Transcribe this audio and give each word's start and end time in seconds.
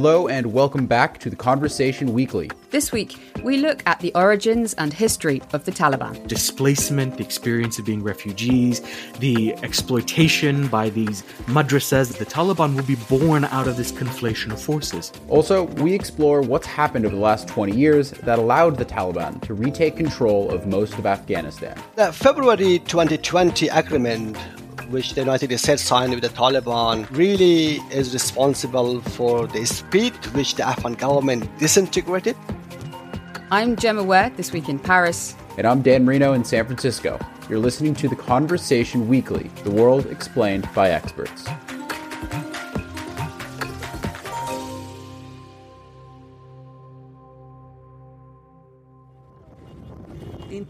Hello, 0.00 0.28
and 0.28 0.52
welcome 0.52 0.86
back 0.86 1.18
to 1.18 1.28
the 1.28 1.34
Conversation 1.34 2.12
Weekly. 2.12 2.48
This 2.70 2.92
week, 2.92 3.18
we 3.42 3.56
look 3.56 3.82
at 3.84 3.98
the 3.98 4.14
origins 4.14 4.72
and 4.74 4.92
history 4.92 5.42
of 5.52 5.64
the 5.64 5.72
Taliban. 5.72 6.24
Displacement, 6.28 7.16
the 7.16 7.24
experience 7.24 7.80
of 7.80 7.84
being 7.84 8.04
refugees, 8.04 8.80
the 9.18 9.54
exploitation 9.64 10.68
by 10.68 10.88
these 10.90 11.24
madrasas. 11.46 12.16
The 12.16 12.26
Taliban 12.26 12.76
will 12.76 12.84
be 12.84 12.94
born 12.94 13.46
out 13.46 13.66
of 13.66 13.76
this 13.76 13.90
conflation 13.90 14.52
of 14.52 14.62
forces. 14.62 15.10
Also, 15.26 15.64
we 15.64 15.94
explore 15.94 16.42
what's 16.42 16.68
happened 16.68 17.04
over 17.04 17.16
the 17.16 17.20
last 17.20 17.48
20 17.48 17.76
years 17.76 18.12
that 18.12 18.38
allowed 18.38 18.76
the 18.76 18.84
Taliban 18.84 19.42
to 19.42 19.52
retake 19.52 19.96
control 19.96 20.48
of 20.52 20.64
most 20.64 20.96
of 20.96 21.06
Afghanistan. 21.06 21.76
The 21.96 22.12
February 22.12 22.78
2020 22.78 23.66
agreement 23.66 24.36
which 24.88 25.14
then 25.14 25.28
I 25.28 25.36
the 25.36 25.44
United 25.44 25.58
States 25.58 25.82
signed 25.82 26.14
with 26.14 26.22
the 26.22 26.30
Taliban 26.30 27.06
really 27.10 27.76
is 27.90 28.12
responsible 28.12 29.00
for 29.00 29.46
the 29.46 29.66
speed 29.66 30.14
at 30.14 30.34
which 30.34 30.54
the 30.54 30.66
Afghan 30.66 30.94
government 30.94 31.46
disintegrated. 31.58 32.36
I'm 33.50 33.76
Gemma 33.76 34.02
Ware, 34.02 34.30
this 34.30 34.52
week 34.52 34.68
in 34.68 34.78
Paris. 34.78 35.34
And 35.58 35.66
I'm 35.66 35.82
Dan 35.82 36.04
Merino 36.04 36.32
in 36.32 36.44
San 36.44 36.64
Francisco. 36.64 37.18
You're 37.48 37.58
listening 37.58 37.94
to 37.96 38.08
The 38.08 38.16
Conversation 38.16 39.08
Weekly, 39.08 39.50
the 39.64 39.70
world 39.70 40.06
explained 40.06 40.68
by 40.74 40.90
experts. 40.90 41.46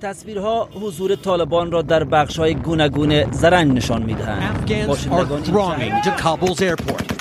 تصویرها 0.01 0.69
حضور 0.73 1.15
طالبان 1.15 1.71
را 1.71 1.81
در 1.81 2.03
بخش‌های 2.03 2.53
گوناگون 2.55 3.31
زرنگ 3.31 3.71
نشان 3.71 4.03
می‌دهند. 4.03 4.71
are 5.11 5.25
thronging 5.51 5.93
to 6.03 6.11
Kabul's 6.23 6.61
airport. 6.61 7.13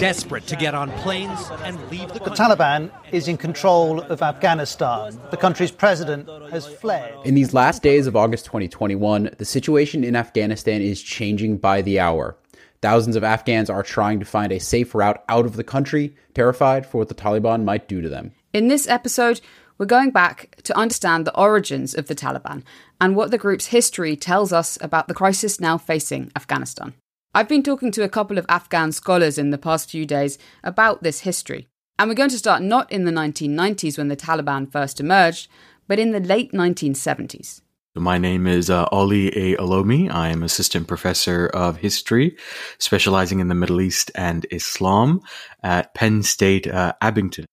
Desperate 0.00 0.46
to 0.46 0.56
get 0.56 0.74
on 0.74 0.88
planes 1.02 1.40
and 1.66 1.74
leave 1.90 2.08
the 2.14 2.20
The 2.20 2.30
Taliban 2.30 2.90
is 3.12 3.28
in 3.28 3.36
control 3.36 4.00
of 4.00 4.22
Afghanistan. 4.22 5.12
The 5.30 5.36
country's 5.36 5.70
president 5.70 6.22
has 6.50 6.66
fled. 6.66 7.12
In 7.24 7.34
these 7.34 7.52
last 7.52 7.82
days 7.82 8.06
of 8.06 8.16
August 8.16 8.46
2021, 8.46 9.30
the 9.36 9.44
situation 9.44 10.02
in 10.02 10.16
Afghanistan 10.16 10.80
is 10.80 11.02
changing 11.02 11.58
by 11.58 11.82
the 11.82 12.00
hour. 12.00 12.36
Thousands 12.80 13.14
of 13.14 13.22
Afghans 13.22 13.68
are 13.68 13.82
trying 13.82 14.20
to 14.20 14.24
find 14.24 14.50
a 14.52 14.58
safe 14.58 14.94
route 14.94 15.22
out 15.28 15.44
of 15.44 15.56
the 15.56 15.64
country, 15.64 16.14
terrified 16.34 16.86
for 16.86 16.96
what 16.96 17.08
the 17.08 17.14
Taliban 17.14 17.64
might 17.64 17.86
do 17.86 18.00
to 18.00 18.08
them. 18.08 18.32
In 18.54 18.68
this 18.68 18.88
episode, 18.88 19.42
we're 19.77 19.85
going 19.85 20.11
back 20.11 20.55
to 20.63 20.77
understand 20.77 21.25
the 21.25 21.37
origins 21.37 21.93
of 21.93 22.07
the 22.07 22.15
Taliban 22.15 22.63
and 23.01 23.15
what 23.15 23.31
the 23.31 23.37
group's 23.37 23.67
history 23.67 24.15
tells 24.15 24.53
us 24.53 24.77
about 24.81 25.07
the 25.07 25.13
crisis 25.13 25.59
now 25.59 25.77
facing 25.77 26.31
Afghanistan. 26.35 26.93
I've 27.33 27.49
been 27.49 27.63
talking 27.63 27.91
to 27.91 28.03
a 28.03 28.09
couple 28.09 28.37
of 28.37 28.45
Afghan 28.47 28.93
scholars 28.93 29.37
in 29.37 29.49
the 29.49 29.57
past 29.57 29.89
few 29.89 30.05
days 30.05 30.37
about 30.63 31.03
this 31.03 31.21
history. 31.21 31.67
And 31.99 32.09
we're 32.09 32.15
going 32.15 32.29
to 32.29 32.37
start 32.37 32.61
not 32.61 32.89
in 32.91 33.05
the 33.05 33.11
1990s 33.11 33.97
when 33.97 34.07
the 34.07 34.15
Taliban 34.15 34.71
first 34.71 34.99
emerged, 34.99 35.49
but 35.87 35.99
in 35.99 36.11
the 36.11 36.19
late 36.19 36.53
1970s. 36.53 37.61
My 37.97 38.17
name 38.17 38.45
is 38.45 38.69
uh, 38.69 38.85
Ali 38.91 39.27
A. 39.37 39.55
Olomi. 39.57 40.11
I 40.11 40.27
am 40.29 40.43
assistant 40.43 40.87
professor 40.87 41.47
of 41.47 41.77
history, 41.77 42.35
specializing 42.77 43.39
in 43.39 43.47
the 43.47 43.55
Middle 43.55 43.79
East 43.79 44.11
and 44.15 44.45
Islam 44.51 45.21
at 45.63 45.93
Penn 45.93 46.21
State 46.21 46.67
uh, 46.67 46.93
Abington. 47.01 47.45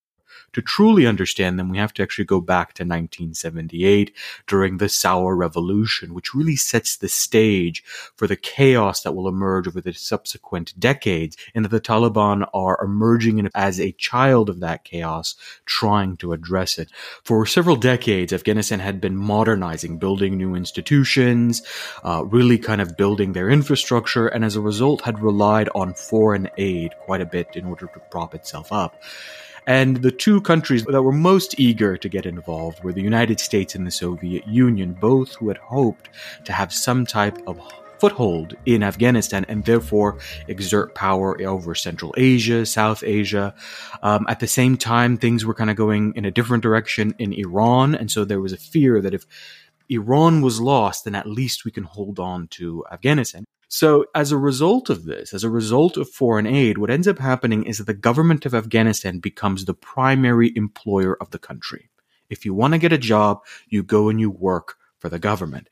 To 0.52 0.62
truly 0.62 1.06
understand 1.06 1.58
them, 1.58 1.70
we 1.70 1.78
have 1.78 1.94
to 1.94 2.02
actually 2.02 2.26
go 2.26 2.40
back 2.40 2.74
to 2.74 2.82
1978 2.82 4.14
during 4.46 4.76
the 4.76 4.88
Saur 4.88 5.34
Revolution, 5.34 6.12
which 6.12 6.34
really 6.34 6.56
sets 6.56 6.96
the 6.96 7.08
stage 7.08 7.82
for 8.16 8.26
the 8.26 8.36
chaos 8.36 9.02
that 9.02 9.12
will 9.12 9.28
emerge 9.28 9.66
over 9.66 9.80
the 9.80 9.92
subsequent 9.94 10.78
decades, 10.78 11.36
and 11.54 11.64
that 11.64 11.70
the 11.70 11.80
Taliban 11.80 12.46
are 12.52 12.78
emerging 12.82 13.48
as 13.54 13.80
a 13.80 13.92
child 13.92 14.50
of 14.50 14.60
that 14.60 14.84
chaos, 14.84 15.36
trying 15.64 16.16
to 16.18 16.32
address 16.32 16.78
it. 16.78 16.90
For 17.24 17.46
several 17.46 17.76
decades, 17.76 18.32
Afghanistan 18.32 18.80
had 18.80 19.00
been 19.00 19.16
modernizing, 19.16 19.98
building 19.98 20.36
new 20.36 20.54
institutions, 20.54 21.62
uh, 22.04 22.24
really 22.26 22.58
kind 22.58 22.80
of 22.80 22.96
building 22.96 23.32
their 23.32 23.48
infrastructure, 23.48 24.26
and 24.26 24.44
as 24.44 24.56
a 24.56 24.60
result 24.60 25.02
had 25.02 25.22
relied 25.22 25.68
on 25.74 25.94
foreign 25.94 26.48
aid 26.58 26.92
quite 27.00 27.20
a 27.20 27.26
bit 27.26 27.48
in 27.54 27.64
order 27.64 27.86
to 27.86 28.00
prop 28.10 28.34
itself 28.34 28.70
up. 28.70 29.02
And 29.66 29.98
the 30.02 30.10
two 30.10 30.40
countries 30.40 30.84
that 30.84 31.02
were 31.02 31.12
most 31.12 31.58
eager 31.58 31.96
to 31.96 32.08
get 32.08 32.26
involved 32.26 32.82
were 32.82 32.92
the 32.92 33.02
United 33.02 33.38
States 33.38 33.74
and 33.74 33.86
the 33.86 33.92
Soviet 33.92 34.46
Union, 34.46 34.92
both 34.94 35.34
who 35.36 35.48
had 35.48 35.58
hoped 35.58 36.10
to 36.44 36.52
have 36.52 36.72
some 36.72 37.06
type 37.06 37.38
of 37.46 37.60
foothold 38.02 38.56
in 38.66 38.82
Afghanistan 38.82 39.46
and 39.48 39.64
therefore 39.64 40.18
exert 40.48 40.92
power 40.96 41.40
over 41.42 41.72
Central 41.72 42.12
Asia, 42.16 42.66
South 42.66 43.04
Asia. 43.04 43.54
Um, 44.02 44.26
at 44.28 44.40
the 44.40 44.48
same 44.48 44.76
time, 44.76 45.16
things 45.16 45.44
were 45.44 45.54
kind 45.54 45.70
of 45.70 45.76
going 45.76 46.12
in 46.16 46.24
a 46.24 46.32
different 46.32 46.64
direction 46.64 47.14
in 47.20 47.32
Iran. 47.32 47.94
And 47.94 48.10
so 48.10 48.24
there 48.24 48.40
was 48.40 48.52
a 48.52 48.56
fear 48.56 49.00
that 49.00 49.14
if 49.14 49.24
Iran 49.88 50.42
was 50.42 50.60
lost, 50.60 51.04
then 51.04 51.14
at 51.14 51.28
least 51.28 51.64
we 51.64 51.70
can 51.70 51.84
hold 51.84 52.18
on 52.18 52.48
to 52.48 52.84
Afghanistan. 52.90 53.44
So, 53.74 54.04
as 54.14 54.30
a 54.30 54.36
result 54.36 54.90
of 54.90 55.06
this, 55.06 55.32
as 55.32 55.44
a 55.44 55.48
result 55.48 55.96
of 55.96 56.10
foreign 56.10 56.46
aid, 56.46 56.76
what 56.76 56.90
ends 56.90 57.08
up 57.08 57.18
happening 57.18 57.64
is 57.64 57.78
that 57.78 57.86
the 57.86 57.94
government 57.94 58.44
of 58.44 58.54
Afghanistan 58.54 59.18
becomes 59.18 59.64
the 59.64 59.72
primary 59.72 60.52
employer 60.54 61.16
of 61.22 61.30
the 61.30 61.38
country. 61.38 61.88
If 62.28 62.44
you 62.44 62.52
want 62.52 62.74
to 62.74 62.78
get 62.78 62.92
a 62.92 62.98
job, 62.98 63.38
you 63.68 63.82
go 63.82 64.10
and 64.10 64.20
you 64.20 64.30
work 64.30 64.76
for 64.98 65.08
the 65.08 65.18
government. 65.18 65.70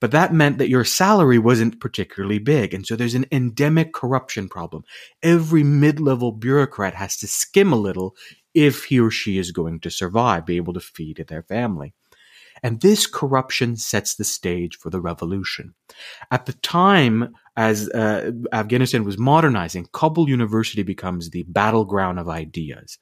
But 0.00 0.10
that 0.12 0.32
meant 0.32 0.56
that 0.56 0.70
your 0.70 0.86
salary 0.86 1.38
wasn't 1.38 1.80
particularly 1.80 2.38
big. 2.38 2.72
And 2.72 2.86
so 2.86 2.96
there's 2.96 3.14
an 3.14 3.26
endemic 3.30 3.92
corruption 3.92 4.48
problem. 4.48 4.84
Every 5.22 5.62
mid 5.62 6.00
level 6.00 6.32
bureaucrat 6.32 6.94
has 6.94 7.14
to 7.18 7.26
skim 7.26 7.74
a 7.74 7.76
little 7.76 8.16
if 8.54 8.84
he 8.84 8.98
or 8.98 9.10
she 9.10 9.36
is 9.36 9.50
going 9.50 9.80
to 9.80 9.90
survive, 9.90 10.46
be 10.46 10.56
able 10.56 10.72
to 10.72 10.80
feed 10.80 11.22
their 11.28 11.42
family. 11.42 11.92
And 12.64 12.80
this 12.80 13.06
corruption 13.06 13.76
sets 13.76 14.14
the 14.14 14.24
stage 14.24 14.78
for 14.78 14.88
the 14.88 15.00
revolution. 15.00 15.74
At 16.30 16.46
the 16.46 16.54
time, 16.54 17.34
as 17.56 17.88
uh, 17.90 18.32
Afghanistan 18.52 19.04
was 19.04 19.16
modernizing, 19.16 19.88
Kabul 19.92 20.28
University 20.28 20.82
becomes 20.82 21.30
the 21.30 21.44
battleground 21.44 22.18
of 22.18 22.28
ideas. 22.28 22.98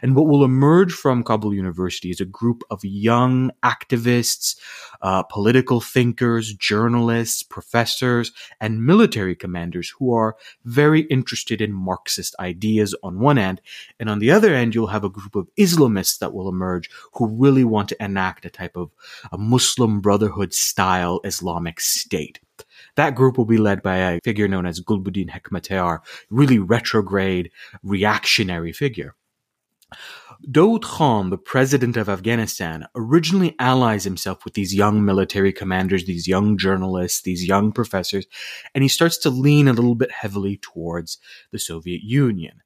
And 0.00 0.14
what 0.14 0.28
will 0.28 0.44
emerge 0.44 0.92
from 0.92 1.24
Kabul 1.24 1.52
University 1.52 2.10
is 2.10 2.20
a 2.20 2.24
group 2.24 2.62
of 2.70 2.84
young 2.84 3.50
activists, 3.64 4.56
uh, 5.02 5.24
political 5.24 5.80
thinkers, 5.80 6.54
journalists, 6.54 7.42
professors, 7.42 8.32
and 8.60 8.86
military 8.86 9.34
commanders 9.34 9.92
who 9.98 10.14
are 10.14 10.36
very 10.64 11.00
interested 11.02 11.60
in 11.60 11.72
Marxist 11.72 12.36
ideas 12.38 12.94
on 13.02 13.18
one 13.18 13.38
end. 13.38 13.60
And 13.98 14.08
on 14.08 14.20
the 14.20 14.30
other 14.30 14.54
end, 14.54 14.74
you'll 14.74 14.86
have 14.88 15.04
a 15.04 15.10
group 15.10 15.34
of 15.34 15.48
Islamists 15.58 16.18
that 16.18 16.32
will 16.32 16.48
emerge 16.48 16.90
who 17.14 17.26
really 17.26 17.64
want 17.64 17.88
to 17.88 18.02
enact 18.02 18.44
a 18.44 18.50
type 18.50 18.76
of 18.76 18.90
a 19.32 19.38
Muslim 19.38 20.00
Brotherhood 20.00 20.54
style 20.54 21.20
Islamic 21.24 21.80
state. 21.80 22.38
That 22.96 23.14
group 23.14 23.38
will 23.38 23.44
be 23.44 23.58
led 23.58 23.82
by 23.82 23.96
a 23.96 24.20
figure 24.24 24.48
known 24.48 24.66
as 24.66 24.80
Gulbuddin 24.80 25.30
Hekmatyar, 25.30 26.00
really 26.30 26.58
retrograde, 26.58 27.50
reactionary 27.82 28.72
figure. 28.72 29.14
Daoud 30.50 30.82
Khan, 30.82 31.30
the 31.30 31.38
president 31.38 31.96
of 31.96 32.08
Afghanistan, 32.08 32.86
originally 32.94 33.54
allies 33.58 34.04
himself 34.04 34.44
with 34.44 34.54
these 34.54 34.74
young 34.74 35.04
military 35.04 35.52
commanders, 35.52 36.04
these 36.04 36.26
young 36.26 36.58
journalists, 36.58 37.22
these 37.22 37.46
young 37.46 37.72
professors, 37.72 38.26
and 38.74 38.82
he 38.82 38.88
starts 38.88 39.16
to 39.18 39.30
lean 39.30 39.68
a 39.68 39.72
little 39.72 39.94
bit 39.94 40.10
heavily 40.10 40.56
towards 40.56 41.18
the 41.52 41.58
Soviet 41.58 42.02
Union. 42.02 42.62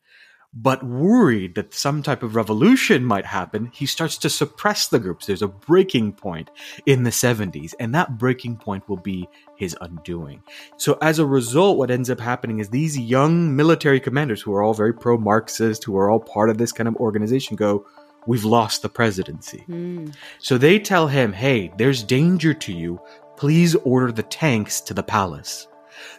But 0.52 0.82
worried 0.82 1.54
that 1.54 1.72
some 1.72 2.02
type 2.02 2.24
of 2.24 2.34
revolution 2.34 3.04
might 3.04 3.24
happen, 3.24 3.70
he 3.72 3.86
starts 3.86 4.18
to 4.18 4.28
suppress 4.28 4.88
the 4.88 4.98
groups. 4.98 5.26
There's 5.26 5.42
a 5.42 5.48
breaking 5.48 6.14
point 6.14 6.50
in 6.86 7.04
the 7.04 7.10
70s, 7.10 7.72
and 7.78 7.94
that 7.94 8.18
breaking 8.18 8.56
point 8.56 8.88
will 8.88 8.96
be 8.96 9.28
his 9.56 9.76
undoing. 9.80 10.42
So, 10.76 10.98
as 11.00 11.20
a 11.20 11.26
result, 11.26 11.78
what 11.78 11.92
ends 11.92 12.10
up 12.10 12.18
happening 12.18 12.58
is 12.58 12.70
these 12.70 12.98
young 12.98 13.54
military 13.54 14.00
commanders, 14.00 14.42
who 14.42 14.52
are 14.52 14.62
all 14.62 14.74
very 14.74 14.92
pro 14.92 15.16
Marxist, 15.16 15.84
who 15.84 15.96
are 15.96 16.10
all 16.10 16.18
part 16.18 16.50
of 16.50 16.58
this 16.58 16.72
kind 16.72 16.88
of 16.88 16.96
organization, 16.96 17.54
go, 17.54 17.86
We've 18.26 18.44
lost 18.44 18.82
the 18.82 18.88
presidency. 18.88 19.64
Mm. 19.68 20.14
So 20.38 20.58
they 20.58 20.78
tell 20.78 21.06
him, 21.06 21.32
Hey, 21.32 21.72
there's 21.78 22.02
danger 22.02 22.52
to 22.54 22.72
you. 22.72 23.00
Please 23.36 23.74
order 23.76 24.12
the 24.12 24.24
tanks 24.24 24.80
to 24.82 24.94
the 24.94 25.02
palace. 25.02 25.68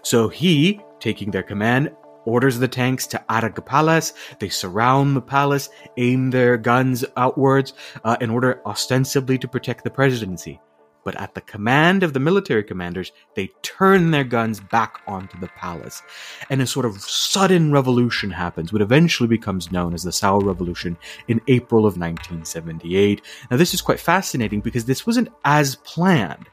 So 0.02 0.28
he, 0.28 0.82
taking 1.00 1.32
their 1.32 1.44
command, 1.44 1.92
orders 2.26 2.60
the 2.60 2.68
tanks 2.68 3.08
to 3.08 3.24
Arg 3.30 3.64
Palace. 3.66 4.14
They 4.40 4.50
surround 4.50 5.16
the 5.16 5.22
palace, 5.22 5.70
aim 5.98 6.30
their 6.30 6.58
guns 6.58 7.04
outwards 7.18 7.74
uh, 8.04 8.18
in 8.22 8.30
order 8.30 8.62
ostensibly 8.66 9.38
to 9.40 9.48
protect 9.48 9.84
the 9.84 9.90
presidency. 9.90 10.60
But 11.04 11.20
at 11.20 11.34
the 11.34 11.42
command 11.42 12.04
of 12.04 12.14
the 12.14 12.20
military 12.20 12.64
commanders, 12.64 13.12
they 13.36 13.52
turn 13.64 14.12
their 14.12 14.24
guns 14.24 14.60
back 14.60 15.02
onto 15.08 15.40
the 15.40 15.48
palace. 15.48 16.02
And 16.50 16.62
a 16.62 16.68
sort 16.68 16.86
of 16.86 17.02
sudden 17.02 17.72
revolution 17.72 18.32
happens, 18.32 18.72
what 18.72 18.82
eventually 18.82 19.28
becomes 19.28 19.72
known 19.72 19.94
as 19.94 20.04
the 20.04 20.12
Saur 20.12 20.42
Revolution 20.44 20.98
in 21.28 21.42
April 21.48 21.82
of 21.82 21.98
1978. 21.98 23.22
Now, 23.50 23.58
this 23.58 23.74
is 23.74 23.82
quite 23.82 24.00
fascinating 24.00 24.62
because 24.62 24.86
this 24.86 25.06
wasn't 25.08 25.30
as 25.44 25.76
planned 25.78 26.48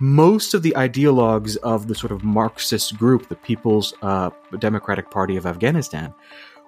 most 0.00 0.54
of 0.54 0.62
the 0.62 0.74
ideologues 0.76 1.56
of 1.58 1.86
the 1.86 1.94
sort 1.94 2.12
of 2.12 2.24
Marxist 2.24 2.96
group, 2.98 3.28
the 3.28 3.36
People's 3.36 3.94
uh, 4.02 4.30
Democratic 4.58 5.10
Party 5.10 5.36
of 5.36 5.46
Afghanistan, 5.46 6.12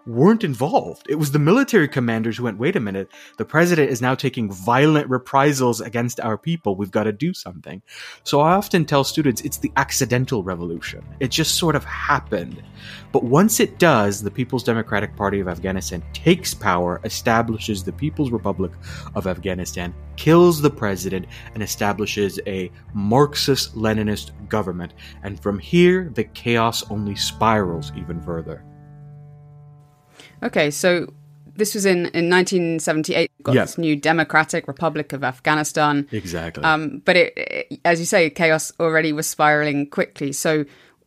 weren't 0.06 0.44
involved. 0.44 1.06
It 1.08 1.16
was 1.16 1.32
the 1.32 1.38
military 1.38 1.88
commanders 1.88 2.36
who 2.36 2.44
went, 2.44 2.58
wait 2.58 2.76
a 2.76 2.80
minute, 2.80 3.10
the 3.38 3.44
president 3.44 3.90
is 3.90 4.00
now 4.00 4.14
taking 4.14 4.50
violent 4.50 5.08
reprisals 5.10 5.80
against 5.80 6.20
our 6.20 6.38
people. 6.38 6.76
We've 6.76 6.90
got 6.90 7.04
to 7.04 7.12
do 7.12 7.34
something. 7.34 7.82
So 8.22 8.40
I 8.40 8.52
often 8.52 8.84
tell 8.84 9.04
students 9.04 9.42
it's 9.42 9.58
the 9.58 9.72
accidental 9.76 10.42
revolution. 10.42 11.04
It 11.20 11.30
just 11.30 11.56
sort 11.56 11.74
of 11.74 11.84
happened. 11.84 12.62
But 13.12 13.24
once 13.24 13.60
it 13.60 13.78
does, 13.78 14.22
the 14.22 14.30
People's 14.30 14.62
Democratic 14.64 15.16
Party 15.16 15.40
of 15.40 15.48
Afghanistan 15.48 16.02
takes 16.12 16.54
power, 16.54 17.00
establishes 17.04 17.82
the 17.82 17.92
People's 17.92 18.30
Republic 18.30 18.72
of 19.14 19.26
Afghanistan, 19.26 19.94
kills 20.16 20.60
the 20.60 20.70
president, 20.70 21.26
and 21.54 21.62
establishes 21.62 22.38
a 22.46 22.70
Marxist 22.94 23.74
Leninist 23.74 24.30
government. 24.48 24.94
And 25.22 25.40
from 25.40 25.58
here, 25.58 26.10
the 26.14 26.24
chaos 26.24 26.88
only 26.90 27.16
spirals 27.16 27.92
even 27.96 28.20
further. 28.20 28.64
Okay, 30.42 30.70
so 30.70 31.12
this 31.56 31.74
was 31.74 31.86
in, 31.86 32.06
in 32.12 32.28
1978. 32.28 33.30
Got 33.42 33.54
Yeah. 33.54 33.62
this 33.62 33.78
new 33.78 33.96
Democratic 33.96 34.68
Republic 34.68 35.12
of 35.12 35.24
Afghanistan. 35.24 36.06
Exactly. 36.12 36.62
Um, 36.64 37.02
but 37.04 37.16
it, 37.16 37.32
it- 37.36 37.80
as 37.84 37.98
you 38.00 38.06
say, 38.06 38.28
chaos 38.30 38.72
already 38.78 39.12
was 39.12 39.26
spiraling 39.26 39.88
quickly. 39.88 40.32
So, 40.32 40.64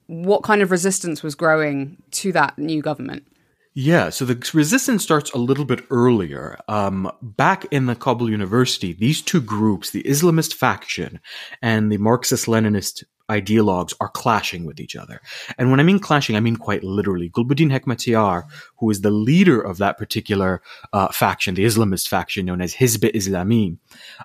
what 0.07 0.41
kind 0.41 0.61
of 0.63 0.71
resistance 0.71 1.21
was 1.21 1.35
growing 1.35 1.97
to 2.11 2.31
that 2.31 2.57
new 2.57 2.81
government? 2.81 3.27
Yeah, 3.75 4.09
so 4.09 4.25
the 4.25 4.49
resistance 4.55 5.03
starts 5.03 5.31
a 5.31 5.37
little 5.37 5.63
bit 5.65 5.85
earlier. 5.91 6.57
Um, 6.67 7.11
back 7.21 7.65
in 7.71 7.85
the 7.85 7.95
Kabul 7.95 8.29
University, 8.29 8.91
these 8.93 9.21
two 9.21 9.39
groups, 9.39 9.91
the 9.91 10.01
Islamist 10.03 10.55
faction 10.55 11.19
and 11.61 11.91
the 11.91 11.97
Marxist 11.97 12.47
Leninist 12.47 13.03
ideologues, 13.29 13.93
are 14.01 14.09
clashing 14.09 14.65
with 14.65 14.79
each 14.79 14.95
other. 14.95 15.21
And 15.57 15.71
when 15.71 15.79
I 15.79 15.83
mean 15.83 15.99
clashing, 15.99 16.35
I 16.35 16.39
mean 16.39 16.55
quite 16.55 16.83
literally. 16.83 17.29
Gulbuddin 17.29 17.71
Hekmatyar, 17.71 18.43
who 18.77 18.89
is 18.89 19.01
the 19.01 19.11
leader 19.11 19.61
of 19.61 19.77
that 19.77 19.97
particular 19.97 20.61
uh, 20.93 21.09
faction, 21.09 21.55
the 21.55 21.65
Islamist 21.65 22.07
faction 22.07 22.45
known 22.45 22.61
as 22.61 22.75
Hizb 22.75 23.13
Islami, 23.13 23.77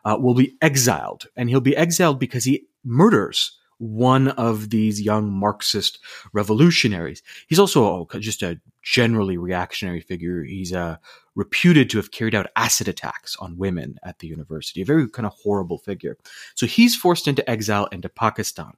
uh, 0.05 0.17
will 0.19 0.35
be 0.35 0.56
exiled. 0.61 1.27
And 1.37 1.49
he'll 1.49 1.61
be 1.61 1.77
exiled 1.77 2.19
because 2.19 2.45
he 2.45 2.67
murders 2.85 3.59
one 3.79 4.29
of 4.29 4.71
these 4.71 5.01
young 5.01 5.31
Marxist 5.33 5.99
revolutionaries. 6.33 7.23
He's 7.49 7.59
also 7.59 8.06
a- 8.12 8.21
just 8.21 8.43
a 8.43 8.61
generally 8.83 9.37
reactionary 9.37 10.01
figure. 10.01 10.43
He's 10.45 10.73
uh, 10.73 10.97
reputed 11.35 11.91
to 11.91 11.99
have 11.99 12.11
carried 12.11 12.35
out 12.35 12.51
acid 12.57 12.89
attacks 12.89 13.37
on 13.37 13.57
women 13.59 13.99
at 14.05 14.19
the 14.19 14.27
university, 14.27 14.83
a 14.83 14.85
very 14.85 15.09
kind 15.09 15.27
of 15.27 15.33
horrible 15.35 15.79
figure. 15.79 16.17
So 16.55 16.67
he's 16.67 16.97
forced 16.97 17.27
into 17.27 17.49
exile 17.49 17.87
into 17.87 18.09
Pakistan. 18.09 18.73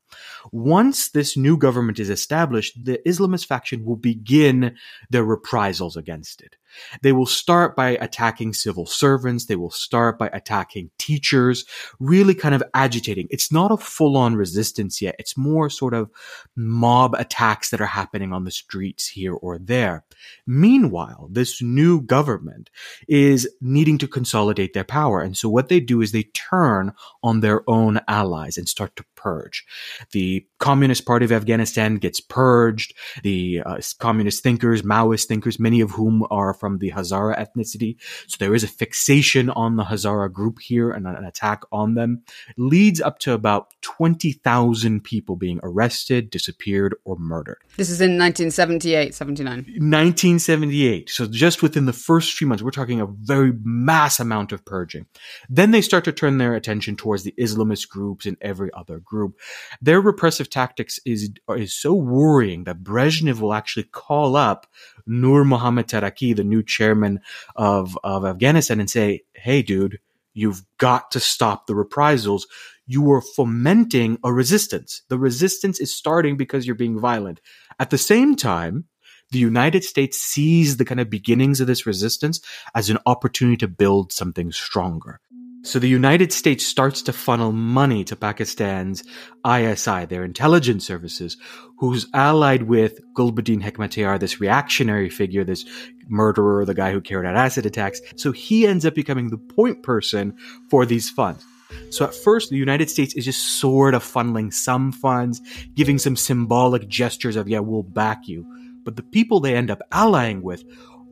Once 0.53 1.08
this 1.08 1.37
new 1.37 1.56
government 1.56 1.99
is 1.99 2.11
established, 2.11 2.85
the 2.85 3.00
Islamist 3.06 3.47
faction 3.47 3.85
will 3.85 3.97
begin 3.97 4.76
their 5.11 5.25
reprisals 5.25 5.97
against 5.97 6.41
it. 6.41 6.56
They 7.02 7.12
will 7.12 7.26
start 7.26 7.76
by 7.76 7.90
attacking 7.90 8.54
civil 8.54 8.86
servants. 8.86 9.46
They 9.46 9.56
will 9.56 9.70
start 9.70 10.18
by 10.18 10.30
attacking 10.32 10.90
teachers, 10.98 11.64
really 12.00 12.34
kind 12.34 12.54
of 12.54 12.62
agitating. 12.74 13.28
It's 13.30 13.52
not 13.52 13.72
a 13.72 13.76
full 13.76 14.16
on 14.16 14.36
resistance 14.36 15.00
yet. 15.00 15.16
It's 15.18 15.36
more 15.36 15.70
sort 15.70 15.94
of 15.94 16.10
mob 16.54 17.14
attacks 17.14 17.70
that 17.70 17.80
are 17.80 17.86
happening 17.86 18.32
on 18.32 18.44
the 18.44 18.50
streets 18.50 19.06
here 19.08 19.34
or 19.34 19.58
there. 19.58 20.04
Meanwhile, 20.46 21.28
this 21.30 21.62
new 21.62 22.00
government 22.00 22.70
is 23.08 23.48
needing 23.60 23.98
to 23.98 24.08
consolidate 24.08 24.72
their 24.72 24.84
power. 24.84 25.20
And 25.20 25.36
so 25.36 25.48
what 25.48 25.68
they 25.68 25.80
do 25.80 26.00
is 26.00 26.12
they 26.12 26.24
turn 26.24 26.92
on 27.22 27.40
their 27.40 27.68
own 27.68 28.00
allies 28.08 28.56
and 28.56 28.68
start 28.68 28.96
to 28.96 29.04
purge. 29.14 29.64
The 30.12 30.46
Communist 30.58 31.04
Party 31.04 31.24
of 31.24 31.32
Afghanistan 31.32 31.96
gets 31.96 32.20
purged. 32.20 32.94
The 33.22 33.62
uh, 33.64 33.80
communist 33.98 34.42
thinkers, 34.42 34.82
Maoist 34.82 35.26
thinkers, 35.26 35.58
many 35.58 35.80
of 35.80 35.90
whom 35.90 36.26
are 36.30 36.54
from 36.54 36.65
the 36.78 36.90
Hazara 36.90 37.38
ethnicity. 37.38 37.96
So 38.26 38.36
there 38.38 38.54
is 38.54 38.64
a 38.64 38.68
fixation 38.68 39.50
on 39.50 39.76
the 39.76 39.84
Hazara 39.84 40.32
group 40.32 40.58
here 40.60 40.90
and 40.90 41.06
an 41.06 41.24
attack 41.24 41.62
on 41.72 41.94
them 41.94 42.22
leads 42.56 43.00
up 43.00 43.18
to 43.20 43.32
about 43.32 43.68
20,000 43.82 45.02
people 45.02 45.36
being 45.36 45.60
arrested, 45.62 46.30
disappeared, 46.30 46.94
or 47.04 47.16
murdered. 47.16 47.58
This 47.76 47.90
is 47.90 48.00
in 48.00 48.18
1978, 48.18 49.14
79. 49.14 49.56
1978. 49.56 51.10
So 51.10 51.26
just 51.26 51.62
within 51.62 51.86
the 51.86 51.92
first 51.92 52.34
few 52.34 52.46
months, 52.46 52.62
we're 52.62 52.70
talking 52.70 53.00
a 53.00 53.06
very 53.06 53.52
mass 53.62 54.20
amount 54.20 54.52
of 54.52 54.64
purging. 54.64 55.06
Then 55.48 55.70
they 55.70 55.82
start 55.82 56.04
to 56.04 56.12
turn 56.12 56.38
their 56.38 56.54
attention 56.54 56.96
towards 56.96 57.22
the 57.22 57.34
Islamist 57.38 57.88
groups 57.88 58.26
and 58.26 58.36
every 58.40 58.70
other 58.74 58.98
group. 58.98 59.38
Their 59.80 60.00
repressive 60.00 60.50
tactics 60.50 60.98
is, 61.04 61.30
is 61.50 61.74
so 61.74 61.94
worrying 61.94 62.64
that 62.64 62.82
Brezhnev 62.82 63.40
will 63.40 63.54
actually 63.54 63.84
call 63.84 64.36
up 64.36 64.66
Nur 65.06 65.44
Mohammad 65.44 65.87
Taraki, 65.87 66.35
the 66.35 66.44
new 66.44 66.62
chairman 66.62 67.20
of, 67.55 67.99
of 68.03 68.25
Afghanistan 68.25 68.81
and 68.81 68.91
say, 68.91 69.23
Hey, 69.35 69.62
dude, 69.62 69.99
you've 70.35 70.62
got 70.79 71.11
to 71.12 71.20
stop 71.20 71.67
the 71.67 71.75
reprisals. 71.75 72.47
You 72.87 73.11
are 73.12 73.20
fomenting 73.20 74.19
a 74.23 74.32
resistance. 74.32 75.03
The 75.08 75.19
resistance 75.19 75.81
is 75.81 75.94
starting 75.94 76.37
because 76.37 76.67
you're 76.67 76.76
being 76.76 76.99
violent. 76.99 77.41
At 77.79 77.91
the 77.91 77.99
same 77.99 78.37
time, 78.37 78.85
the 79.31 79.38
United 79.38 79.82
States 79.82 80.20
sees 80.20 80.76
the 80.76 80.85
kind 80.85 81.00
of 81.00 81.11
beginnings 81.11 81.61
of 81.61 81.67
this 81.67 81.87
resistance 81.87 82.41
as 82.75 82.91
an 82.91 82.99
opportunity 83.06 83.56
to 83.59 83.69
build 83.69 84.12
something 84.12 84.52
stronger. 84.52 85.20
So 85.66 85.80
the 85.80 85.88
United 85.88 86.32
States 86.32 86.64
starts 86.64 87.02
to 87.02 87.12
funnel 87.12 87.50
money 87.50 88.04
to 88.04 88.14
Pakistan's 88.14 89.02
ISI, 89.44 90.06
their 90.06 90.22
intelligence 90.22 90.86
services, 90.86 91.36
who's 91.78 92.06
allied 92.14 92.62
with 92.62 93.00
Gulbuddin 93.14 93.60
Hekmatyar, 93.60 94.20
this 94.20 94.40
reactionary 94.40 95.10
figure, 95.10 95.42
this 95.42 95.64
murderer, 96.06 96.64
the 96.64 96.72
guy 96.72 96.92
who 96.92 97.00
carried 97.00 97.26
out 97.26 97.34
acid 97.36 97.66
attacks. 97.66 98.00
So 98.14 98.30
he 98.30 98.64
ends 98.64 98.86
up 98.86 98.94
becoming 98.94 99.30
the 99.30 99.38
point 99.38 99.82
person 99.82 100.36
for 100.70 100.86
these 100.86 101.10
funds. 101.10 101.44
So 101.90 102.04
at 102.04 102.14
first, 102.14 102.50
the 102.50 102.56
United 102.56 102.88
States 102.88 103.14
is 103.16 103.24
just 103.24 103.58
sort 103.58 103.94
of 103.94 104.04
funneling 104.04 104.54
some 104.54 104.92
funds, 104.92 105.40
giving 105.74 105.98
some 105.98 106.14
symbolic 106.14 106.86
gestures 106.86 107.34
of, 107.34 107.48
yeah, 107.48 107.58
we'll 107.58 107.82
back 107.82 108.28
you. 108.28 108.46
But 108.84 108.94
the 108.94 109.02
people 109.02 109.40
they 109.40 109.56
end 109.56 109.72
up 109.72 109.82
allying 109.90 110.42
with 110.42 110.62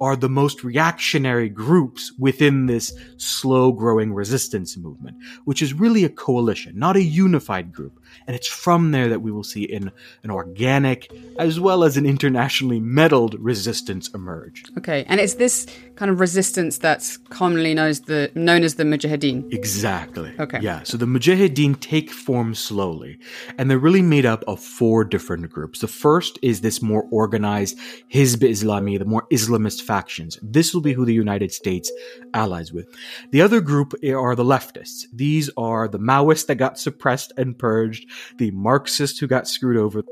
are 0.00 0.16
the 0.16 0.28
most 0.28 0.64
reactionary 0.64 1.48
groups 1.48 2.12
within 2.18 2.66
this 2.66 2.92
slow 3.16 3.72
growing 3.72 4.12
resistance 4.12 4.76
movement, 4.76 5.16
which 5.44 5.62
is 5.62 5.72
really 5.72 6.04
a 6.04 6.08
coalition, 6.08 6.78
not 6.78 6.96
a 6.96 7.02
unified 7.02 7.72
group. 7.72 8.00
And 8.26 8.34
it's 8.34 8.48
from 8.48 8.92
there 8.92 9.08
that 9.08 9.20
we 9.20 9.30
will 9.32 9.44
see 9.44 9.64
in 9.64 9.90
an 10.22 10.30
organic 10.30 11.10
as 11.38 11.60
well 11.60 11.84
as 11.84 11.96
an 11.96 12.06
internationally 12.06 12.80
meddled 12.80 13.34
resistance 13.40 14.08
emerge. 14.14 14.64
Okay, 14.78 15.04
and 15.08 15.20
it's 15.20 15.34
this 15.34 15.66
kind 15.96 16.10
of 16.10 16.20
resistance 16.20 16.78
that's 16.78 17.16
commonly 17.16 17.74
known 17.74 17.88
as 17.88 18.00
the 18.02 18.30
known 18.34 18.62
as 18.62 18.74
the 18.76 18.84
Mujahideen. 18.84 19.52
Exactly. 19.52 20.32
Okay. 20.38 20.60
Yeah. 20.60 20.82
So 20.82 20.96
the 20.96 21.06
Mujahideen 21.06 21.78
take 21.80 22.10
form 22.10 22.54
slowly, 22.54 23.18
and 23.58 23.70
they're 23.70 23.78
really 23.78 24.02
made 24.02 24.26
up 24.26 24.44
of 24.46 24.60
four 24.60 25.04
different 25.04 25.50
groups. 25.50 25.80
The 25.80 25.88
first 25.88 26.38
is 26.42 26.60
this 26.60 26.82
more 26.82 27.06
organized 27.10 27.78
Hizb 28.12 28.48
Islami, 28.48 28.98
the 28.98 29.04
more 29.04 29.26
Islamist 29.32 29.82
factions. 29.82 30.38
This 30.42 30.74
will 30.74 30.80
be 30.80 30.92
who 30.92 31.04
the 31.04 31.14
United 31.14 31.52
States 31.52 31.90
allies 32.32 32.72
with. 32.72 32.88
The 33.30 33.42
other 33.42 33.60
group 33.60 33.94
are 34.04 34.34
the 34.34 34.44
leftists. 34.44 35.06
These 35.12 35.50
are 35.56 35.88
the 35.88 35.98
Maoists 35.98 36.46
that 36.46 36.56
got 36.56 36.78
suppressed 36.78 37.32
and 37.36 37.58
purged, 37.58 38.03
the 38.38 38.50
Marxists 38.52 39.18
who 39.18 39.26
got 39.26 39.48
screwed 39.48 39.76
over, 39.76 40.02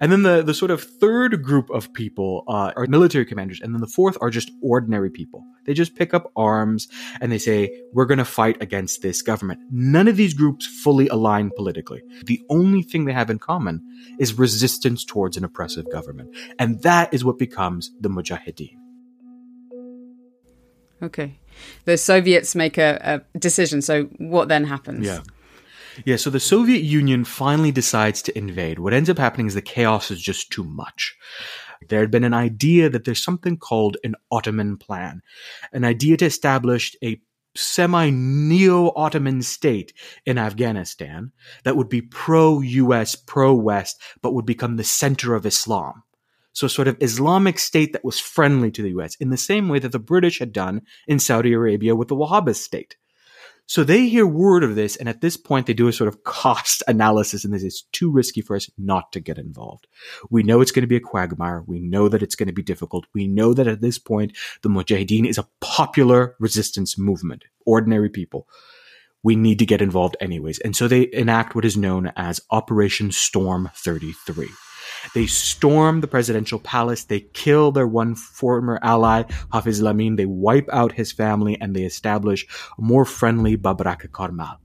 and 0.00 0.10
then 0.10 0.22
the 0.22 0.42
the 0.42 0.54
sort 0.54 0.70
of 0.70 0.82
third 0.82 1.42
group 1.42 1.70
of 1.70 1.92
people 1.92 2.44
uh, 2.48 2.72
are 2.76 2.86
military 2.86 3.24
commanders, 3.24 3.60
and 3.60 3.74
then 3.74 3.80
the 3.80 3.86
fourth 3.86 4.16
are 4.20 4.30
just 4.30 4.50
ordinary 4.62 5.10
people. 5.10 5.44
They 5.64 5.74
just 5.74 5.94
pick 5.94 6.12
up 6.12 6.32
arms 6.34 6.88
and 7.20 7.30
they 7.30 7.38
say, 7.38 7.70
we're 7.92 8.06
going 8.06 8.18
to 8.18 8.24
fight 8.24 8.60
against 8.60 9.02
this 9.02 9.22
government. 9.22 9.60
None 9.70 10.08
of 10.08 10.16
these 10.16 10.34
groups 10.34 10.66
fully 10.66 11.08
align 11.08 11.50
politically. 11.54 12.02
The 12.24 12.42
only 12.48 12.82
thing 12.82 13.04
they 13.04 13.12
have 13.12 13.30
in 13.30 13.38
common 13.38 13.80
is 14.18 14.34
resistance 14.34 15.04
towards 15.04 15.36
an 15.36 15.44
oppressive 15.44 15.88
government. 15.90 16.34
And 16.58 16.82
that 16.82 17.14
is 17.14 17.24
what 17.24 17.38
becomes 17.38 17.92
the 18.00 18.08
Mujahideen. 18.08 18.76
Okay, 21.02 21.38
the 21.84 21.96
Soviets 21.96 22.54
make 22.54 22.78
a, 22.78 23.22
a 23.34 23.38
decision. 23.38 23.82
So 23.82 24.04
what 24.18 24.48
then 24.48 24.64
happens? 24.64 25.06
Yeah. 25.06 25.20
Yeah, 26.04 26.16
so 26.16 26.30
the 26.30 26.40
Soviet 26.40 26.82
Union 26.82 27.24
finally 27.24 27.72
decides 27.72 28.22
to 28.22 28.38
invade. 28.38 28.78
What 28.78 28.94
ends 28.94 29.10
up 29.10 29.18
happening 29.18 29.46
is 29.46 29.54
the 29.54 29.62
chaos 29.62 30.10
is 30.10 30.20
just 30.20 30.50
too 30.50 30.64
much. 30.64 31.16
There 31.88 32.00
had 32.00 32.10
been 32.10 32.24
an 32.24 32.34
idea 32.34 32.88
that 32.88 33.04
there's 33.04 33.22
something 33.22 33.56
called 33.56 33.96
an 34.04 34.14
Ottoman 34.30 34.76
plan, 34.76 35.22
an 35.72 35.84
idea 35.84 36.16
to 36.18 36.24
establish 36.24 36.94
a 37.02 37.20
semi 37.54 38.10
neo 38.10 38.92
Ottoman 38.96 39.42
state 39.42 39.92
in 40.24 40.38
Afghanistan 40.38 41.32
that 41.64 41.76
would 41.76 41.88
be 41.88 42.00
pro 42.00 42.60
US, 42.60 43.14
pro 43.14 43.54
West, 43.54 44.00
but 44.22 44.32
would 44.32 44.46
become 44.46 44.76
the 44.76 44.84
center 44.84 45.34
of 45.34 45.46
Islam. 45.46 46.02
So, 46.54 46.66
a 46.66 46.70
sort 46.70 46.88
of 46.88 47.02
Islamic 47.02 47.58
state 47.58 47.92
that 47.92 48.04
was 48.04 48.20
friendly 48.20 48.70
to 48.72 48.82
the 48.82 48.90
US, 48.98 49.16
in 49.16 49.30
the 49.30 49.36
same 49.36 49.68
way 49.68 49.78
that 49.78 49.92
the 49.92 49.98
British 49.98 50.38
had 50.38 50.52
done 50.52 50.82
in 51.06 51.18
Saudi 51.18 51.52
Arabia 51.52 51.96
with 51.96 52.08
the 52.08 52.16
Wahhabist 52.16 52.56
state. 52.62 52.96
So 53.66 53.84
they 53.84 54.08
hear 54.08 54.26
word 54.26 54.64
of 54.64 54.74
this, 54.74 54.96
and 54.96 55.08
at 55.08 55.20
this 55.20 55.36
point, 55.36 55.66
they 55.66 55.72
do 55.72 55.88
a 55.88 55.92
sort 55.92 56.08
of 56.08 56.24
cost 56.24 56.82
analysis, 56.88 57.44
and 57.44 57.54
this 57.54 57.62
is 57.62 57.84
too 57.92 58.10
risky 58.10 58.40
for 58.40 58.56
us 58.56 58.68
not 58.76 59.12
to 59.12 59.20
get 59.20 59.38
involved. 59.38 59.86
We 60.30 60.42
know 60.42 60.60
it's 60.60 60.72
going 60.72 60.82
to 60.82 60.88
be 60.88 60.96
a 60.96 61.00
quagmire. 61.00 61.62
We 61.66 61.80
know 61.80 62.08
that 62.08 62.22
it's 62.22 62.34
going 62.34 62.48
to 62.48 62.52
be 62.52 62.62
difficult. 62.62 63.06
We 63.14 63.26
know 63.26 63.54
that 63.54 63.66
at 63.66 63.80
this 63.80 63.98
point, 63.98 64.36
the 64.62 64.68
Mujahideen 64.68 65.26
is 65.26 65.38
a 65.38 65.48
popular 65.60 66.36
resistance 66.38 66.98
movement, 66.98 67.44
ordinary 67.64 68.10
people. 68.10 68.46
We 69.22 69.36
need 69.36 69.60
to 69.60 69.66
get 69.66 69.80
involved 69.80 70.16
anyways. 70.20 70.58
And 70.58 70.74
so 70.74 70.88
they 70.88 71.08
enact 71.12 71.54
what 71.54 71.64
is 71.64 71.76
known 71.76 72.12
as 72.16 72.40
Operation 72.50 73.12
Storm 73.12 73.70
33. 73.74 74.48
They 75.14 75.26
storm 75.26 76.00
the 76.00 76.08
presidential 76.08 76.58
palace. 76.58 77.04
They 77.04 77.20
kill 77.20 77.72
their 77.72 77.86
one 77.86 78.14
former 78.14 78.78
ally, 78.82 79.24
Hafizullah 79.52 79.90
Amin. 79.90 80.16
They 80.16 80.26
wipe 80.26 80.68
out 80.72 80.92
his 80.92 81.12
family 81.12 81.60
and 81.60 81.74
they 81.74 81.84
establish 81.84 82.46
a 82.78 82.82
more 82.82 83.04
friendly 83.04 83.56
Babrak 83.56 84.10
Karmal. 84.10 84.58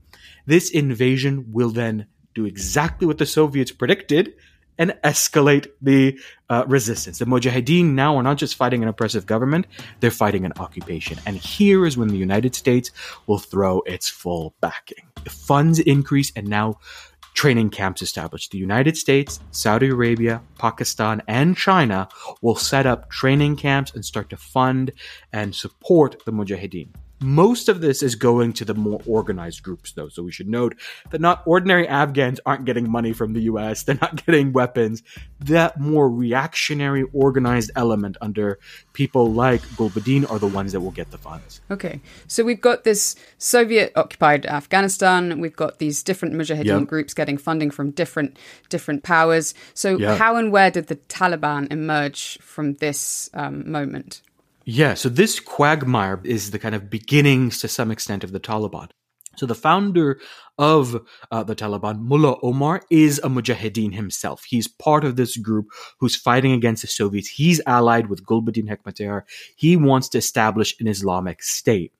This 0.46 0.70
invasion 0.70 1.52
will 1.52 1.70
then 1.70 2.06
do 2.34 2.46
exactly 2.46 3.06
what 3.06 3.18
the 3.18 3.26
Soviets 3.26 3.72
predicted 3.72 4.34
and 4.78 4.94
escalate 5.02 5.66
the 5.82 6.18
uh, 6.48 6.64
resistance. 6.66 7.18
The 7.18 7.24
Mujahideen 7.24 7.92
now 7.92 8.16
are 8.16 8.22
not 8.22 8.38
just 8.38 8.54
fighting 8.54 8.82
an 8.82 8.88
oppressive 8.88 9.26
government, 9.26 9.66
they're 10.00 10.10
fighting 10.10 10.44
an 10.44 10.52
occupation. 10.58 11.18
And 11.26 11.36
here 11.36 11.84
is 11.84 11.96
when 11.96 12.08
the 12.08 12.16
United 12.16 12.54
States 12.54 12.92
will 13.26 13.38
throw 13.38 13.80
its 13.80 14.08
full 14.08 14.54
backing. 14.60 15.08
The 15.24 15.30
funds 15.30 15.80
increase 15.80 16.32
and 16.36 16.46
now 16.46 16.78
training 17.38 17.70
camps 17.70 18.02
established. 18.02 18.50
The 18.50 18.58
United 18.58 18.96
States, 18.96 19.38
Saudi 19.52 19.90
Arabia, 19.90 20.42
Pakistan, 20.58 21.22
and 21.28 21.56
China 21.56 22.08
will 22.42 22.56
set 22.56 22.84
up 22.84 23.08
training 23.10 23.54
camps 23.54 23.94
and 23.94 24.04
start 24.04 24.28
to 24.30 24.36
fund 24.36 24.90
and 25.32 25.54
support 25.54 26.20
the 26.24 26.32
Mujahideen. 26.32 26.88
Most 27.20 27.68
of 27.68 27.80
this 27.80 28.02
is 28.02 28.14
going 28.14 28.52
to 28.54 28.64
the 28.64 28.74
more 28.74 29.00
organized 29.06 29.62
groups, 29.62 29.92
though. 29.92 30.08
So 30.08 30.22
we 30.22 30.32
should 30.32 30.48
note 30.48 30.76
that 31.10 31.20
not 31.20 31.42
ordinary 31.46 31.88
Afghans 31.88 32.40
aren't 32.46 32.64
getting 32.64 32.90
money 32.90 33.12
from 33.12 33.32
the 33.32 33.42
US. 33.42 33.82
They're 33.82 33.98
not 34.00 34.24
getting 34.26 34.52
weapons. 34.52 35.02
That 35.40 35.80
more 35.80 36.08
reactionary, 36.08 37.04
organized 37.12 37.70
element 37.74 38.16
under 38.20 38.58
people 38.92 39.32
like 39.32 39.62
Gulbuddin 39.76 40.30
are 40.30 40.38
the 40.38 40.46
ones 40.46 40.72
that 40.72 40.80
will 40.80 40.90
get 40.92 41.10
the 41.10 41.18
funds. 41.18 41.60
Okay. 41.70 42.00
So 42.26 42.44
we've 42.44 42.60
got 42.60 42.84
this 42.84 43.16
Soviet 43.38 43.92
occupied 43.96 44.46
Afghanistan. 44.46 45.40
We've 45.40 45.56
got 45.56 45.78
these 45.78 46.02
different 46.02 46.34
Mujahideen 46.34 46.80
yep. 46.80 46.88
groups 46.88 47.14
getting 47.14 47.38
funding 47.38 47.70
from 47.70 47.90
different 47.90 48.38
different 48.68 49.02
powers. 49.02 49.54
So 49.74 49.96
yep. 49.96 50.18
how 50.18 50.36
and 50.36 50.52
where 50.52 50.70
did 50.70 50.86
the 50.86 50.96
Taliban 50.96 51.70
emerge 51.72 52.38
from 52.40 52.74
this 52.74 53.30
um, 53.34 53.70
moment? 53.70 54.22
Yeah, 54.70 54.92
so 54.92 55.08
this 55.08 55.40
quagmire 55.40 56.20
is 56.24 56.50
the 56.50 56.58
kind 56.58 56.74
of 56.74 56.90
beginnings 56.90 57.58
to 57.62 57.68
some 57.68 57.90
extent 57.90 58.22
of 58.22 58.32
the 58.32 58.38
Taliban. 58.38 58.90
So 59.38 59.46
the 59.46 59.54
founder 59.54 60.20
of 60.58 61.06
uh, 61.30 61.42
the 61.42 61.56
Taliban, 61.56 62.00
Mullah 62.00 62.36
Omar, 62.42 62.82
is 62.90 63.18
a 63.24 63.30
mujahideen 63.30 63.94
himself. 63.94 64.44
He's 64.46 64.68
part 64.68 65.06
of 65.06 65.16
this 65.16 65.38
group 65.38 65.68
who's 66.00 66.16
fighting 66.16 66.52
against 66.52 66.82
the 66.82 66.88
Soviets. 66.88 67.30
He's 67.30 67.62
allied 67.66 68.10
with 68.10 68.26
Gulbuddin 68.26 68.68
Hekmatyar. 68.68 69.22
He 69.56 69.74
wants 69.74 70.10
to 70.10 70.18
establish 70.18 70.76
an 70.80 70.86
Islamic 70.86 71.42
state. 71.42 71.94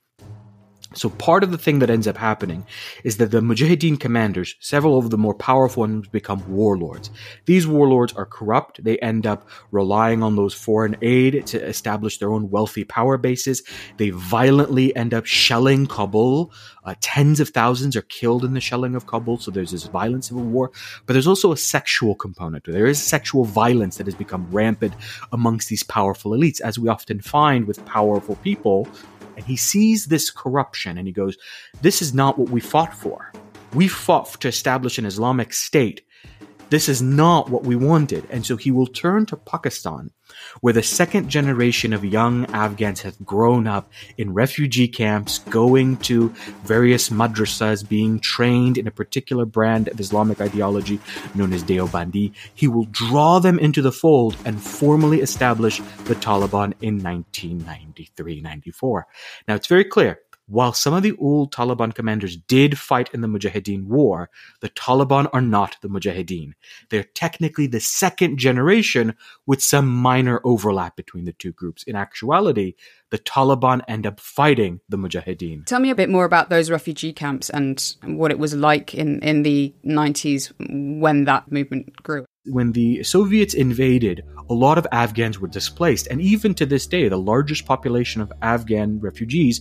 So 0.94 1.10
part 1.10 1.44
of 1.44 1.50
the 1.50 1.58
thing 1.58 1.80
that 1.80 1.90
ends 1.90 2.06
up 2.06 2.16
happening 2.16 2.66
is 3.04 3.18
that 3.18 3.30
the 3.30 3.40
Mujahideen 3.40 4.00
commanders, 4.00 4.54
several 4.58 4.96
of 4.98 5.10
the 5.10 5.18
more 5.18 5.34
powerful 5.34 5.82
ones 5.82 6.08
become 6.08 6.42
warlords. 6.48 7.10
These 7.44 7.66
warlords 7.66 8.14
are 8.14 8.24
corrupt. 8.24 8.82
They 8.82 8.98
end 9.00 9.26
up 9.26 9.46
relying 9.70 10.22
on 10.22 10.36
those 10.36 10.54
foreign 10.54 10.96
aid 11.02 11.46
to 11.48 11.62
establish 11.62 12.16
their 12.16 12.30
own 12.30 12.48
wealthy 12.48 12.84
power 12.84 13.18
bases. 13.18 13.62
They 13.98 14.10
violently 14.10 14.96
end 14.96 15.12
up 15.12 15.26
shelling 15.26 15.86
Kabul. 15.86 16.52
Uh, 16.84 16.94
tens 17.02 17.38
of 17.38 17.50
thousands 17.50 17.94
are 17.94 18.02
killed 18.02 18.42
in 18.42 18.54
the 18.54 18.60
shelling 18.60 18.94
of 18.94 19.06
Kabul. 19.06 19.36
So 19.36 19.50
there's 19.50 19.72
this 19.72 19.84
violent 19.84 20.24
civil 20.24 20.42
war, 20.42 20.72
but 21.04 21.12
there's 21.12 21.26
also 21.26 21.52
a 21.52 21.56
sexual 21.58 22.14
component. 22.14 22.64
There 22.64 22.86
is 22.86 23.00
sexual 23.00 23.44
violence 23.44 23.98
that 23.98 24.06
has 24.06 24.14
become 24.14 24.48
rampant 24.50 24.94
amongst 25.32 25.68
these 25.68 25.82
powerful 25.82 26.32
elites, 26.32 26.62
as 26.62 26.78
we 26.78 26.88
often 26.88 27.20
find 27.20 27.66
with 27.66 27.84
powerful 27.84 28.36
people 28.36 28.88
and 29.38 29.46
he 29.46 29.56
sees 29.56 30.06
this 30.06 30.32
corruption 30.32 30.98
and 30.98 31.06
he 31.06 31.12
goes, 31.12 31.38
This 31.80 32.02
is 32.02 32.12
not 32.12 32.40
what 32.40 32.50
we 32.50 32.60
fought 32.60 32.92
for. 32.92 33.32
We 33.72 33.86
fought 33.86 34.40
to 34.40 34.48
establish 34.48 34.98
an 34.98 35.06
Islamic 35.06 35.52
state. 35.52 36.04
This 36.70 36.88
is 36.88 37.00
not 37.00 37.48
what 37.48 37.64
we 37.64 37.76
wanted. 37.76 38.26
And 38.30 38.44
so 38.44 38.56
he 38.56 38.70
will 38.70 38.86
turn 38.86 39.26
to 39.26 39.36
Pakistan, 39.36 40.10
where 40.60 40.74
the 40.74 40.82
second 40.82 41.30
generation 41.30 41.92
of 41.92 42.04
young 42.04 42.44
Afghans 42.52 43.00
have 43.02 43.24
grown 43.24 43.66
up 43.66 43.90
in 44.18 44.34
refugee 44.34 44.88
camps, 44.88 45.38
going 45.38 45.96
to 45.98 46.28
various 46.64 47.08
madrasas, 47.08 47.88
being 47.88 48.20
trained 48.20 48.76
in 48.76 48.86
a 48.86 48.90
particular 48.90 49.46
brand 49.46 49.88
of 49.88 50.00
Islamic 50.00 50.40
ideology 50.40 51.00
known 51.34 51.52
as 51.52 51.64
Deobandi. 51.64 52.32
He 52.54 52.68
will 52.68 52.86
draw 52.90 53.38
them 53.38 53.58
into 53.58 53.80
the 53.80 53.92
fold 53.92 54.36
and 54.44 54.62
formally 54.62 55.20
establish 55.20 55.78
the 56.04 56.14
Taliban 56.16 56.74
in 56.82 57.02
1993 57.02 58.40
94. 58.42 59.06
Now, 59.46 59.54
it's 59.54 59.66
very 59.66 59.84
clear 59.84 60.20
while 60.48 60.72
some 60.72 60.94
of 60.94 61.02
the 61.02 61.16
old 61.18 61.52
Taliban 61.52 61.94
commanders 61.94 62.36
did 62.36 62.78
fight 62.78 63.10
in 63.12 63.20
the 63.20 63.28
Mujahideen 63.28 63.84
war, 63.84 64.30
the 64.60 64.70
Taliban 64.70 65.28
are 65.32 65.42
not 65.42 65.76
the 65.82 65.88
Mujahideen. 65.88 66.52
They're 66.90 67.04
technically 67.04 67.66
the 67.66 67.80
second 67.80 68.38
generation 68.38 69.14
with 69.46 69.62
some 69.62 69.86
minor 69.86 70.40
overlap 70.44 70.96
between 70.96 71.26
the 71.26 71.32
two 71.32 71.52
groups. 71.52 71.82
In 71.82 71.96
actuality, 71.96 72.74
the 73.10 73.18
Taliban 73.18 73.82
end 73.88 74.06
up 74.06 74.20
fighting 74.20 74.80
the 74.88 74.96
Mujahideen. 74.96 75.66
Tell 75.66 75.80
me 75.80 75.90
a 75.90 75.94
bit 75.94 76.08
more 76.08 76.24
about 76.24 76.48
those 76.48 76.70
refugee 76.70 77.12
camps 77.12 77.50
and 77.50 77.94
what 78.04 78.30
it 78.30 78.38
was 78.38 78.54
like 78.54 78.94
in, 78.94 79.20
in 79.22 79.42
the 79.42 79.74
90s 79.84 80.52
when 81.00 81.24
that 81.24 81.52
movement 81.52 82.02
grew 82.02 82.24
when 82.50 82.72
the 82.72 83.02
Soviets 83.02 83.54
invaded, 83.54 84.24
a 84.48 84.54
lot 84.54 84.78
of 84.78 84.86
Afghans 84.92 85.38
were 85.38 85.48
displaced. 85.48 86.06
And 86.08 86.20
even 86.20 86.54
to 86.54 86.66
this 86.66 86.86
day, 86.86 87.08
the 87.08 87.18
largest 87.18 87.66
population 87.66 88.20
of 88.20 88.32
Afghan 88.42 89.00
refugees 89.00 89.60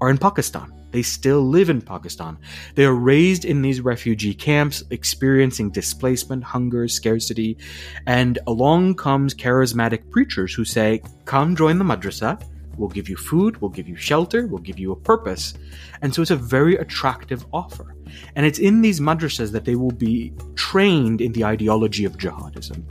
are 0.00 0.10
in 0.10 0.18
Pakistan. 0.18 0.72
They 0.92 1.02
still 1.02 1.42
live 1.42 1.68
in 1.68 1.82
Pakistan. 1.82 2.38
They 2.74 2.84
are 2.84 2.94
raised 2.94 3.44
in 3.44 3.60
these 3.60 3.80
refugee 3.80 4.34
camps, 4.34 4.82
experiencing 4.90 5.70
displacement, 5.70 6.44
hunger, 6.44 6.88
scarcity. 6.88 7.58
And 8.06 8.38
along 8.46 8.94
comes 8.94 9.34
charismatic 9.34 10.10
preachers 10.10 10.54
who 10.54 10.64
say, 10.64 11.02
Come 11.24 11.56
join 11.56 11.78
the 11.78 11.84
madrasa. 11.84 12.42
We'll 12.78 12.88
give 12.90 13.08
you 13.08 13.16
food, 13.16 13.60
we'll 13.60 13.70
give 13.70 13.88
you 13.88 13.96
shelter, 13.96 14.46
we'll 14.46 14.60
give 14.60 14.78
you 14.78 14.92
a 14.92 14.96
purpose. 14.96 15.54
And 16.02 16.14
so 16.14 16.20
it's 16.22 16.30
a 16.30 16.36
very 16.36 16.76
attractive 16.76 17.44
offer. 17.52 17.94
And 18.34 18.44
it's 18.44 18.58
in 18.58 18.82
these 18.82 19.00
madrasas 19.00 19.50
that 19.52 19.64
they 19.64 19.76
will 19.76 19.90
be 19.90 20.32
trained 20.54 21.20
in 21.20 21.32
the 21.32 21.44
ideology 21.44 22.04
of 22.04 22.18
jihadism. 22.18 22.84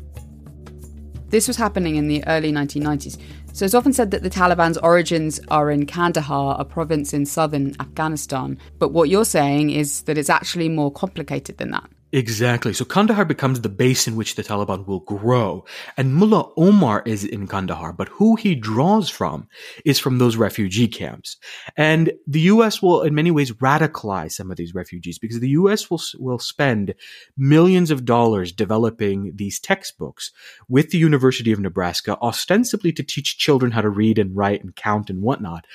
This 1.29 1.47
was 1.47 1.57
happening 1.57 1.97
in 1.97 2.07
the 2.07 2.25
early 2.27 2.51
1990s. 2.51 3.17
So 3.55 3.63
it's 3.63 3.73
often 3.73 3.93
said 3.93 4.11
that 4.11 4.21
the 4.21 4.29
Taliban's 4.29 4.77
origins 4.79 5.39
are 5.47 5.71
in 5.71 5.85
Kandahar, 5.85 6.57
a 6.59 6.65
province 6.65 7.13
in 7.13 7.25
southern 7.25 7.73
Afghanistan. 7.79 8.59
But 8.79 8.91
what 8.91 9.07
you're 9.07 9.23
saying 9.23 9.69
is 9.69 10.01
that 10.01 10.17
it's 10.17 10.29
actually 10.29 10.67
more 10.67 10.91
complicated 10.91 11.57
than 11.57 11.71
that. 11.71 11.89
Exactly. 12.15 12.71
So 12.71 12.85
Kandahar 12.85 13.25
becomes 13.25 13.59
the 13.59 13.67
base 13.67 14.07
in 14.07 14.15
which 14.15 14.35
the 14.35 14.41
Taliban 14.41 14.87
will 14.87 15.01
grow. 15.01 15.65
And 15.97 16.15
Mullah 16.15 16.49
Omar 16.55 17.03
is 17.05 17.25
in 17.25 17.45
Kandahar, 17.45 17.91
but 17.91 18.07
who 18.07 18.37
he 18.37 18.55
draws 18.55 19.09
from 19.09 19.49
is 19.83 19.99
from 19.99 20.17
those 20.17 20.37
refugee 20.37 20.87
camps. 20.87 21.35
And 21.75 22.13
the 22.25 22.39
US 22.51 22.81
will 22.81 23.01
in 23.01 23.15
many 23.15 23.31
ways 23.31 23.51
radicalize 23.51 24.31
some 24.31 24.49
of 24.49 24.55
these 24.55 24.73
refugees 24.73 25.19
because 25.19 25.41
the 25.41 25.49
US 25.49 25.89
will, 25.89 25.99
will 26.17 26.39
spend 26.39 26.95
millions 27.35 27.91
of 27.91 28.05
dollars 28.05 28.53
developing 28.53 29.33
these 29.35 29.59
textbooks 29.59 30.31
with 30.69 30.91
the 30.91 30.97
University 30.97 31.51
of 31.51 31.59
Nebraska, 31.59 32.17
ostensibly 32.21 32.93
to 32.93 33.03
teach 33.03 33.37
children 33.37 33.73
how 33.73 33.81
to 33.81 33.89
read 33.89 34.17
and 34.17 34.33
write 34.37 34.63
and 34.63 34.73
count 34.73 35.09
and 35.09 35.21
whatnot. 35.21 35.67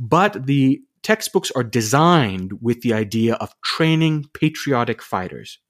But 0.00 0.46
the 0.46 0.82
textbooks 1.04 1.52
are 1.52 1.62
designed 1.62 2.54
with 2.60 2.80
the 2.80 2.94
idea 2.94 3.34
of 3.34 3.54
training 3.62 4.24
patriotic 4.32 5.00
fighters. 5.00 5.60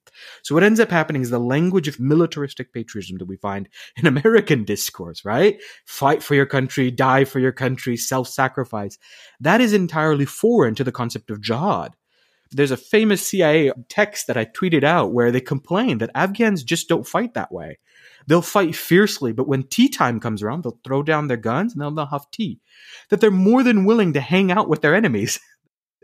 So 0.42 0.54
what 0.54 0.64
ends 0.64 0.80
up 0.80 0.90
happening 0.90 1.22
is 1.22 1.30
the 1.30 1.38
language 1.38 1.88
of 1.88 2.00
militaristic 2.00 2.72
patriotism 2.72 3.18
that 3.18 3.28
we 3.28 3.36
find 3.36 3.68
in 3.96 4.06
American 4.16 4.64
discourse, 4.64 5.24
right? 5.24 5.60
Fight 5.86 6.22
for 6.22 6.34
your 6.34 6.46
country, 6.46 6.90
die 6.90 7.24
for 7.24 7.40
your 7.40 7.52
country, 7.52 7.96
self-sacrifice. 7.96 8.98
That 9.40 9.60
is 9.60 9.72
entirely 9.72 10.24
foreign 10.24 10.74
to 10.76 10.84
the 10.84 10.92
concept 10.92 11.30
of 11.30 11.40
jihad. 11.40 11.94
There's 12.50 12.70
a 12.70 12.76
famous 12.76 13.26
CIA 13.26 13.72
text 13.88 14.28
that 14.28 14.36
I 14.36 14.44
tweeted 14.44 14.84
out 14.84 15.12
where 15.12 15.32
they 15.32 15.40
complain 15.40 15.98
that 15.98 16.10
Afghans 16.14 16.62
just 16.62 16.88
don't 16.88 17.06
fight 17.06 17.34
that 17.34 17.50
way. 17.50 17.78
They'll 18.26 18.42
fight 18.42 18.74
fiercely, 18.74 19.32
but 19.32 19.48
when 19.48 19.64
tea 19.64 19.88
time 19.88 20.20
comes 20.20 20.42
around, 20.42 20.62
they'll 20.62 20.78
throw 20.84 21.02
down 21.02 21.28
their 21.28 21.36
guns 21.36 21.72
and 21.72 21.82
they'll, 21.82 21.90
they'll 21.90 22.06
have 22.06 22.30
tea. 22.30 22.60
That 23.10 23.20
they're 23.20 23.30
more 23.30 23.62
than 23.62 23.84
willing 23.84 24.12
to 24.14 24.20
hang 24.20 24.50
out 24.50 24.68
with 24.68 24.82
their 24.82 24.94
enemies. 24.94 25.40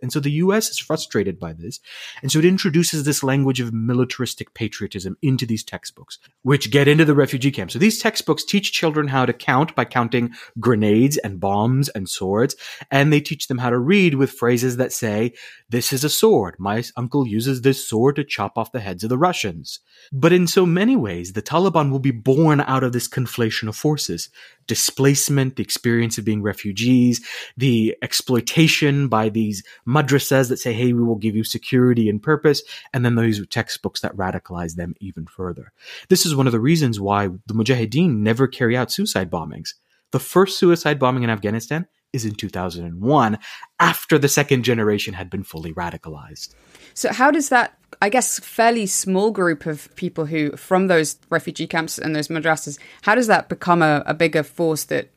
And 0.02 0.12
so 0.12 0.20
the 0.20 0.32
US 0.32 0.68
is 0.68 0.78
frustrated 0.78 1.38
by 1.38 1.52
this. 1.52 1.80
And 2.22 2.30
so 2.30 2.38
it 2.38 2.44
introduces 2.44 3.04
this 3.04 3.22
language 3.22 3.60
of 3.60 3.72
militaristic 3.72 4.54
patriotism 4.54 5.16
into 5.22 5.46
these 5.46 5.64
textbooks, 5.64 6.18
which 6.42 6.70
get 6.70 6.88
into 6.88 7.04
the 7.04 7.14
refugee 7.14 7.50
camps. 7.50 7.74
So 7.74 7.78
these 7.78 8.00
textbooks 8.00 8.44
teach 8.44 8.72
children 8.72 9.08
how 9.08 9.26
to 9.26 9.32
count 9.32 9.74
by 9.74 9.84
counting 9.84 10.32
grenades 10.58 11.16
and 11.18 11.40
bombs 11.40 11.88
and 11.90 12.08
swords. 12.08 12.56
And 12.90 13.12
they 13.12 13.20
teach 13.20 13.48
them 13.48 13.58
how 13.58 13.70
to 13.70 13.78
read 13.78 14.14
with 14.14 14.32
phrases 14.32 14.76
that 14.76 14.92
say, 14.92 15.32
this 15.68 15.92
is 15.92 16.04
a 16.04 16.10
sword. 16.10 16.56
My 16.58 16.82
uncle 16.96 17.26
uses 17.26 17.62
this 17.62 17.86
sword 17.86 18.16
to 18.16 18.24
chop 18.24 18.58
off 18.58 18.72
the 18.72 18.80
heads 18.80 19.04
of 19.04 19.10
the 19.10 19.18
Russians. 19.18 19.80
But 20.12 20.32
in 20.32 20.46
so 20.46 20.66
many 20.66 20.96
ways, 20.96 21.32
the 21.32 21.42
Taliban 21.42 21.90
will 21.90 21.98
be 21.98 22.10
born 22.10 22.60
out 22.60 22.82
of 22.82 22.92
this 22.92 23.08
conflation 23.08 23.68
of 23.68 23.76
forces 23.76 24.30
displacement, 24.70 25.56
the 25.56 25.64
experience 25.64 26.16
of 26.16 26.24
being 26.24 26.42
refugees, 26.42 27.20
the 27.56 27.96
exploitation 28.02 29.08
by 29.08 29.28
these 29.28 29.64
madrasas 29.90 30.48
that 30.48 30.58
say, 30.58 30.72
hey, 30.72 30.92
we 30.92 31.02
will 31.02 31.16
give 31.16 31.34
you 31.34 31.44
security 31.44 32.08
and 32.08 32.22
purpose, 32.22 32.62
and 32.92 33.04
then 33.04 33.14
those 33.16 33.44
textbooks 33.48 34.00
that 34.00 34.16
radicalize 34.16 34.76
them 34.76 34.94
even 35.00 35.26
further. 35.26 35.72
This 36.08 36.24
is 36.24 36.34
one 36.34 36.46
of 36.46 36.52
the 36.52 36.60
reasons 36.60 37.00
why 37.00 37.26
the 37.26 37.54
Mujahideen 37.54 38.18
never 38.18 38.46
carry 38.46 38.76
out 38.76 38.92
suicide 38.92 39.30
bombings. 39.30 39.74
The 40.12 40.20
first 40.20 40.58
suicide 40.58 40.98
bombing 40.98 41.22
in 41.22 41.30
Afghanistan 41.30 41.86
is 42.12 42.24
in 42.24 42.34
2001 42.34 43.38
after 43.78 44.18
the 44.18 44.28
second 44.28 44.64
generation 44.64 45.14
had 45.14 45.30
been 45.30 45.44
fully 45.44 45.72
radicalized. 45.72 46.54
So, 46.94 47.12
how 47.12 47.30
does 47.30 47.48
that, 47.50 47.78
I 48.02 48.08
guess, 48.08 48.40
fairly 48.40 48.86
small 48.86 49.30
group 49.30 49.66
of 49.66 49.94
people 49.94 50.26
who, 50.26 50.56
from 50.56 50.88
those 50.88 51.18
refugee 51.30 51.68
camps 51.68 51.98
and 51.98 52.14
those 52.14 52.28
madrasas, 52.28 52.78
how 53.02 53.14
does 53.14 53.28
that 53.28 53.48
become 53.48 53.82
a, 53.82 54.02
a 54.06 54.14
bigger 54.14 54.42
force 54.42 54.84
that 54.84 55.10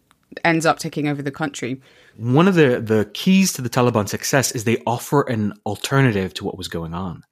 ends 0.43 0.65
up 0.65 0.79
taking 0.79 1.07
over 1.07 1.21
the 1.21 1.31
country? 1.31 1.81
One 2.15 2.47
of 2.47 2.55
the, 2.55 2.79
the 2.79 3.09
keys 3.13 3.53
to 3.53 3.61
the 3.61 3.69
Taliban 3.69 4.07
success 4.07 4.51
is 4.51 4.63
they 4.63 4.81
offer 4.85 5.21
an 5.21 5.53
alternative 5.65 6.33
to 6.35 6.45
what 6.45 6.57
was 6.57 6.67
going 6.67 6.93
on. 6.93 7.23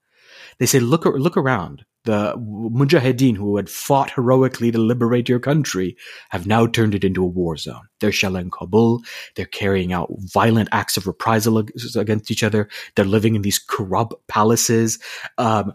They 0.60 0.66
say, 0.66 0.80
look, 0.80 1.06
look 1.06 1.38
around 1.38 1.86
the 2.04 2.34
mujahideen 2.38 3.36
who 3.38 3.58
had 3.58 3.70
fought 3.70 4.12
heroically 4.12 4.72
to 4.72 4.80
liberate 4.80 5.30
your 5.30 5.40
country 5.40 5.96
have 6.30 6.48
now 6.48 6.66
turned 6.66 6.96
it 6.96 7.04
into 7.04 7.24
a 7.24 7.28
war 7.28 7.58
zone. 7.58 7.88
They're 8.00 8.12
shelling 8.12 8.50
Kabul. 8.50 9.02
They're 9.36 9.46
carrying 9.46 9.94
out 9.94 10.10
violent 10.34 10.70
acts 10.72 10.98
of 10.98 11.06
reprisal 11.06 11.60
against 11.96 12.32
each 12.32 12.44
other. 12.44 12.70
They're 12.96 13.06
living 13.06 13.36
in 13.36 13.44
these 13.44 13.60
corrupt 13.60 14.16
palaces. 14.28 15.00
Um, 15.38 15.74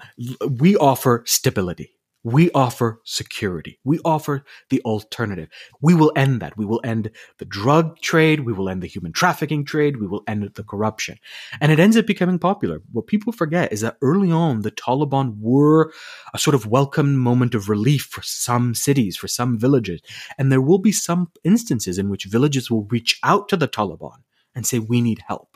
we 0.50 0.76
offer 0.76 1.22
stability. 1.26 1.95
We 2.26 2.50
offer 2.50 3.00
security. 3.04 3.78
We 3.84 4.00
offer 4.04 4.44
the 4.68 4.82
alternative. 4.84 5.48
We 5.80 5.94
will 5.94 6.10
end 6.16 6.42
that. 6.42 6.56
We 6.56 6.66
will 6.66 6.80
end 6.82 7.12
the 7.38 7.44
drug 7.44 8.00
trade. 8.00 8.40
We 8.40 8.52
will 8.52 8.68
end 8.68 8.82
the 8.82 8.88
human 8.88 9.12
trafficking 9.12 9.64
trade. 9.64 9.98
We 9.98 10.08
will 10.08 10.24
end 10.26 10.50
the 10.56 10.64
corruption. 10.64 11.20
And 11.60 11.70
it 11.70 11.78
ends 11.78 11.96
up 11.96 12.04
becoming 12.04 12.40
popular. 12.40 12.82
What 12.90 13.06
people 13.06 13.32
forget 13.32 13.72
is 13.72 13.82
that 13.82 13.96
early 14.02 14.32
on, 14.32 14.62
the 14.62 14.72
Taliban 14.72 15.36
were 15.38 15.92
a 16.34 16.38
sort 16.40 16.56
of 16.56 16.66
welcome 16.66 17.16
moment 17.16 17.54
of 17.54 17.68
relief 17.68 18.08
for 18.10 18.22
some 18.22 18.74
cities, 18.74 19.16
for 19.16 19.28
some 19.28 19.56
villages. 19.56 20.00
And 20.36 20.50
there 20.50 20.60
will 20.60 20.78
be 20.78 20.90
some 20.90 21.30
instances 21.44 21.96
in 21.96 22.08
which 22.08 22.24
villages 22.24 22.72
will 22.72 22.88
reach 22.90 23.20
out 23.22 23.48
to 23.50 23.56
the 23.56 23.68
Taliban 23.68 24.24
and 24.52 24.66
say, 24.66 24.80
we 24.80 25.00
need 25.00 25.22
help 25.28 25.55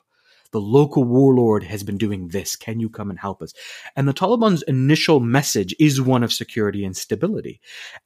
the 0.52 0.60
local 0.60 1.04
warlord 1.04 1.64
has 1.64 1.82
been 1.82 1.98
doing 1.98 2.28
this. 2.28 2.56
Can 2.56 2.80
you 2.80 2.88
come 2.88 3.10
and 3.10 3.18
help 3.18 3.42
us? 3.42 3.52
And 3.96 4.08
the 4.08 4.14
Taliban's 4.14 4.62
initial 4.62 5.20
message 5.20 5.74
is 5.78 6.00
one 6.00 6.22
of 6.22 6.32
security 6.32 6.84
and 6.84 6.96
stability. 6.96 7.60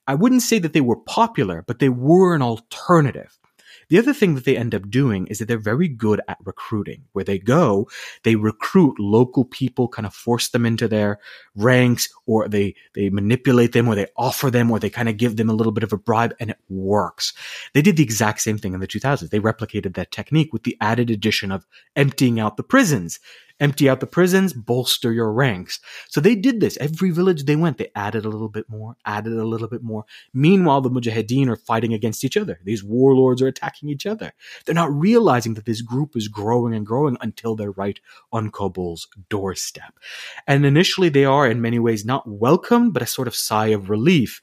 I 0.06 0.14
wouldn't 0.14 0.42
say 0.42 0.58
that 0.58 0.72
they 0.72 0.80
were 0.80 0.96
popular, 0.96 1.64
but 1.66 1.78
they 1.78 1.88
were 1.88 2.34
an 2.34 2.42
alternative. 2.42 3.38
The 3.94 4.00
other 4.00 4.12
thing 4.12 4.34
that 4.34 4.44
they 4.44 4.56
end 4.56 4.74
up 4.74 4.90
doing 4.90 5.28
is 5.28 5.38
that 5.38 5.46
they're 5.46 5.56
very 5.56 5.86
good 5.86 6.20
at 6.26 6.38
recruiting. 6.44 7.04
Where 7.12 7.24
they 7.24 7.38
go, 7.38 7.88
they 8.24 8.34
recruit 8.34 8.98
local 8.98 9.44
people, 9.44 9.86
kind 9.86 10.04
of 10.04 10.12
force 10.12 10.48
them 10.48 10.66
into 10.66 10.88
their 10.88 11.20
ranks, 11.54 12.08
or 12.26 12.48
they, 12.48 12.74
they 12.96 13.08
manipulate 13.08 13.70
them, 13.70 13.86
or 13.86 13.94
they 13.94 14.08
offer 14.16 14.50
them, 14.50 14.72
or 14.72 14.80
they 14.80 14.90
kind 14.90 15.08
of 15.08 15.16
give 15.16 15.36
them 15.36 15.48
a 15.48 15.52
little 15.52 15.70
bit 15.70 15.84
of 15.84 15.92
a 15.92 15.96
bribe, 15.96 16.34
and 16.40 16.50
it 16.50 16.58
works. 16.68 17.34
They 17.72 17.82
did 17.82 17.96
the 17.96 18.02
exact 18.02 18.40
same 18.40 18.58
thing 18.58 18.74
in 18.74 18.80
the 18.80 18.88
2000s. 18.88 19.30
They 19.30 19.38
replicated 19.38 19.94
that 19.94 20.10
technique 20.10 20.52
with 20.52 20.64
the 20.64 20.76
added 20.80 21.08
addition 21.08 21.52
of 21.52 21.64
emptying 21.94 22.40
out 22.40 22.56
the 22.56 22.64
prisons 22.64 23.20
empty 23.61 23.88
out 23.88 24.00
the 24.00 24.06
prisons, 24.06 24.52
bolster 24.52 25.12
your 25.12 25.32
ranks. 25.32 25.80
So 26.08 26.20
they 26.20 26.34
did 26.34 26.61
this. 26.61 26.76
Every 26.78 27.11
village 27.11 27.44
they 27.44 27.56
went, 27.56 27.78
they 27.78 27.90
added 27.94 28.25
a 28.25 28.28
little 28.28 28.49
bit 28.49 28.68
more, 28.68 28.96
added 29.04 29.32
a 29.32 29.44
little 29.44 29.68
bit 29.68 29.82
more. 29.82 30.04
Meanwhile, 30.32 30.80
the 30.80 30.90
Mujahideen 30.90 31.49
are 31.49 31.56
fighting 31.56 31.92
against 31.92 32.25
each 32.25 32.37
other. 32.37 32.61
These 32.64 32.84
warlords 32.84 33.40
are 33.42 33.46
attacking 33.46 33.88
each 33.88 34.06
other. 34.06 34.32
They're 34.64 34.75
not 34.75 34.92
realizing 34.92 35.54
that 35.54 35.66
this 35.66 35.82
group 35.82 36.16
is 36.16 36.28
growing 36.28 36.75
and 36.75 36.87
growing 36.87 37.17
until 37.21 37.54
they're 37.56 37.71
right 37.71 38.00
on 38.32 38.50
Kabul's 38.50 39.08
doorstep. 39.28 39.95
And 40.47 40.67
initially 40.67 41.08
they 41.08 41.25
are 41.25 41.49
in 41.49 41.60
many 41.60 41.78
ways 41.78 42.04
not 42.04 42.28
welcome, 42.28 42.90
but 42.90 43.02
a 43.02 43.06
sort 43.06 43.28
of 43.28 43.34
sigh 43.34 43.69
of 43.69 43.90
relief. 43.90 44.40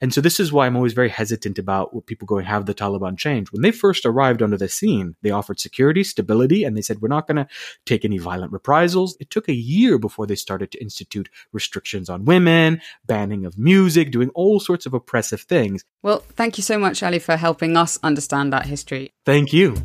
And 0.00 0.12
so 0.12 0.20
this 0.20 0.38
is 0.38 0.52
why 0.52 0.66
I'm 0.66 0.76
always 0.76 0.92
very 0.92 1.08
hesitant 1.08 1.58
about 1.58 1.94
what 1.94 2.06
people 2.06 2.26
going, 2.26 2.44
have 2.44 2.66
the 2.66 2.74
Taliban 2.74 3.16
change? 3.16 3.50
When 3.50 3.62
they 3.62 3.70
first 3.70 4.04
arrived 4.04 4.42
onto 4.42 4.58
the 4.58 4.68
scene, 4.68 5.16
they 5.22 5.30
offered 5.30 5.58
security, 5.58 6.04
stability, 6.04 6.64
and 6.64 6.76
they 6.76 6.82
said, 6.82 7.00
we're 7.00 7.08
not 7.08 7.26
going 7.26 7.36
to 7.36 7.48
take 7.86 8.04
any 8.04 8.18
violent 8.18 8.52
reprisals. 8.52 9.16
It 9.20 9.30
took 9.30 9.48
a 9.48 9.54
year 9.54 9.98
before 9.98 10.26
they 10.26 10.34
started 10.34 10.70
to 10.72 10.82
institute 10.82 11.30
restrictions 11.52 12.10
on 12.10 12.26
women, 12.26 12.82
banning 13.06 13.46
of 13.46 13.58
music, 13.58 14.10
doing 14.10 14.28
all 14.30 14.60
sorts 14.60 14.84
of 14.84 14.92
oppressive 14.92 15.40
things. 15.42 15.84
Well, 16.02 16.22
thank 16.34 16.58
you 16.58 16.62
so 16.62 16.78
much, 16.78 17.02
Ali, 17.02 17.18
for 17.18 17.36
helping 17.36 17.76
us 17.76 17.98
understand 18.02 18.52
that 18.52 18.66
history. 18.66 19.12
Thank 19.24 19.52
you. 19.52 19.76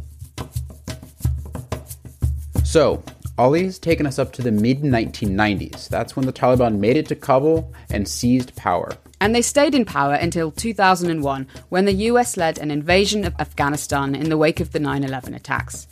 So, 2.66 3.04
Ali's 3.38 3.80
taken 3.80 4.06
us 4.06 4.20
up 4.20 4.34
to 4.34 4.42
the 4.42 4.52
mid 4.52 4.82
1990s. 4.82 5.88
That's 5.88 6.16
when 6.16 6.26
the 6.26 6.34
Taliban 6.34 6.80
made 6.80 6.98
it 6.98 7.08
to 7.08 7.16
Kabul 7.16 7.74
and 7.90 8.08
seized 8.08 8.56
power. 8.56 8.92
And 9.22 9.36
they 9.36 9.44
stayed 9.44 9.76
in 9.76 9.86
power 9.86 10.16
until 10.16 10.50
2001, 10.50 11.48
when 11.70 11.86
the 11.86 11.94
US 12.10 12.38
led 12.38 12.58
an 12.58 12.72
invasion 12.72 13.24
of 13.24 13.36
Afghanistan 13.40 14.16
in 14.16 14.30
the 14.30 14.38
wake 14.38 14.60
of 14.60 14.72
the 14.72 14.80
9 14.80 15.04
11 15.04 15.36
attacks. 15.36 15.88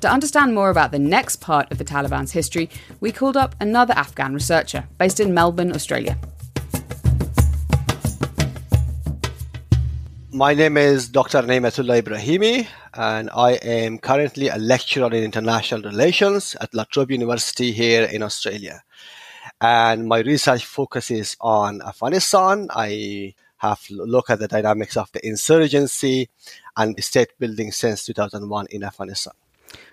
To 0.00 0.10
understand 0.10 0.54
more 0.54 0.70
about 0.70 0.90
the 0.90 0.98
next 0.98 1.42
part 1.42 1.70
of 1.70 1.76
the 1.76 1.84
Taliban's 1.84 2.32
history, 2.32 2.70
we 2.98 3.12
called 3.12 3.36
up 3.36 3.54
another 3.60 3.92
Afghan 3.92 4.32
researcher 4.32 4.88
based 4.96 5.20
in 5.20 5.34
Melbourne, 5.34 5.74
Australia. 5.74 6.16
My 10.30 10.54
name 10.54 10.78
is 10.78 11.10
Dr. 11.10 11.42
Niamatullah 11.42 12.00
Ibrahimi, 12.02 12.66
and 12.94 13.28
I 13.36 13.52
am 13.52 13.98
currently 13.98 14.48
a 14.48 14.56
lecturer 14.56 15.08
in 15.08 15.22
international 15.22 15.82
relations 15.82 16.56
at 16.58 16.72
La 16.72 16.84
Trobe 16.84 17.10
University 17.10 17.70
here 17.70 18.04
in 18.04 18.22
Australia 18.22 18.82
and 19.62 20.08
my 20.08 20.18
research 20.18 20.66
focuses 20.66 21.36
on 21.40 21.80
Afghanistan. 21.82 22.66
I 22.70 23.34
have 23.58 23.80
looked 23.90 24.28
at 24.30 24.40
the 24.40 24.48
dynamics 24.48 24.96
of 24.96 25.10
the 25.12 25.24
insurgency 25.24 26.28
and 26.76 27.02
state 27.02 27.38
building 27.38 27.70
since 27.70 28.04
2001 28.06 28.66
in 28.70 28.82
Afghanistan. 28.82 29.34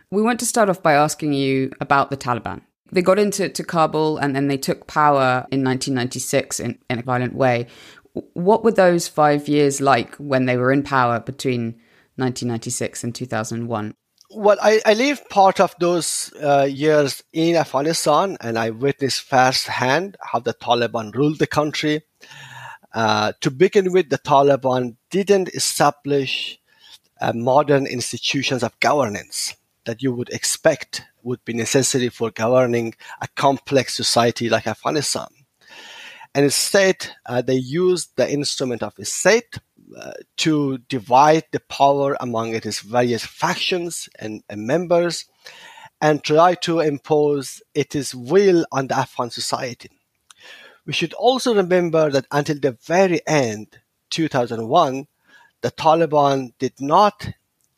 We 0.10 0.24
want 0.24 0.40
to 0.40 0.48
start 0.48 0.70
off 0.70 0.82
by 0.82 0.94
asking 0.94 1.34
you 1.34 1.72
about 1.80 2.10
the 2.10 2.18
Taliban. 2.18 2.62
They 2.92 3.04
got 3.04 3.20
into 3.20 3.48
to 3.48 3.64
Kabul 3.64 4.18
and 4.18 4.36
then 4.36 4.48
they 4.48 4.58
took 4.58 4.88
power 4.88 5.46
in 5.52 5.64
1996 5.64 6.60
in, 6.60 6.80
in 6.90 6.98
a 6.98 7.04
violent 7.04 7.36
way. 7.36 7.68
What 8.34 8.64
were 8.64 8.72
those 8.72 9.08
five 9.08 9.48
years 9.48 9.80
like 9.80 10.16
when 10.16 10.48
they 10.48 10.58
were 10.58 10.72
in 10.72 10.82
power 10.82 11.20
between 11.20 11.76
1996 12.16 13.04
and 13.04 13.14
2001? 13.14 13.94
Well, 14.32 14.58
I, 14.62 14.82
I 14.86 14.94
lived 14.94 15.30
part 15.30 15.60
of 15.60 15.76
those 15.80 16.32
uh, 16.42 16.68
years 16.70 17.24
in 17.34 17.56
Afghanistan 17.56 18.38
and 18.42 18.60
I 18.60 18.70
witnessed 18.70 19.22
firsthand 19.22 20.18
how 20.22 20.40
the 20.40 20.54
Taliban 20.54 21.14
ruled 21.16 21.40
the 21.40 21.48
country. 21.48 22.04
Uh, 22.94 23.34
to 23.42 23.50
begin 23.50 23.92
with, 23.92 24.10
the 24.10 24.20
Taliban 24.20 24.98
didn't 25.10 25.50
establish 25.50 26.60
uh, 27.22 27.34
modern 27.34 27.88
institutions 27.88 28.64
of 28.64 28.80
governance 28.80 29.56
that 29.86 30.04
you 30.04 30.14
would 30.14 30.30
expect 30.30 31.04
would 31.24 31.44
be 31.46 31.54
necessary 31.54 32.10
for 32.10 32.30
governing 32.30 32.94
a 33.22 33.28
complex 33.36 33.96
society 33.96 34.50
like 34.50 34.68
Afghanistan. 34.68 35.28
And 36.36 36.46
instead, 36.46 37.08
uh, 37.26 37.42
they 37.42 37.56
used 37.56 38.16
the 38.16 38.32
instrument 38.32 38.84
of 38.84 38.94
state 39.04 39.58
Uh, 39.98 40.12
to 40.38 40.78
divide 40.88 41.44
the 41.52 41.60
power 41.62 42.16
among 42.20 42.54
its 42.54 42.80
various 42.82 43.26
factions 43.26 44.08
and, 44.20 44.44
and, 44.48 44.68
members 44.68 45.26
and 46.00 46.24
try 46.24 46.54
to 46.54 46.80
impose 46.80 47.64
its 47.74 48.14
will 48.14 48.68
on 48.72 48.86
the 48.86 48.96
Afghan 48.96 49.32
society. 49.32 49.90
We 50.86 50.94
should 50.94 51.14
also 51.14 51.56
remember 51.56 52.12
that 52.12 52.28
until 52.32 52.60
the 52.60 52.78
very 52.86 53.22
end, 53.26 53.80
2001, 54.12 55.08
the 55.62 55.72
Taliban 55.72 56.54
did 56.60 56.74
not 56.80 57.28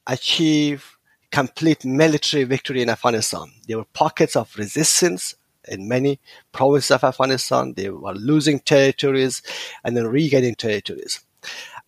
achieve 0.06 0.98
complete 1.32 1.86
military 1.86 2.44
victory 2.44 2.82
in 2.82 2.90
Afghanistan. 2.90 3.54
There 3.68 3.78
were 3.78 3.86
pockets 3.94 4.36
of 4.36 4.54
resistance 4.58 5.36
in 5.66 5.88
many 5.88 6.20
provinces 6.52 6.92
of 6.92 7.06
Afghanistan. 7.06 7.74
They 7.74 7.90
were 7.90 8.16
losing 8.16 8.60
territories 8.60 9.42
and 9.84 9.96
then 9.96 10.08
regaining 10.08 10.56
territories. 10.56 11.22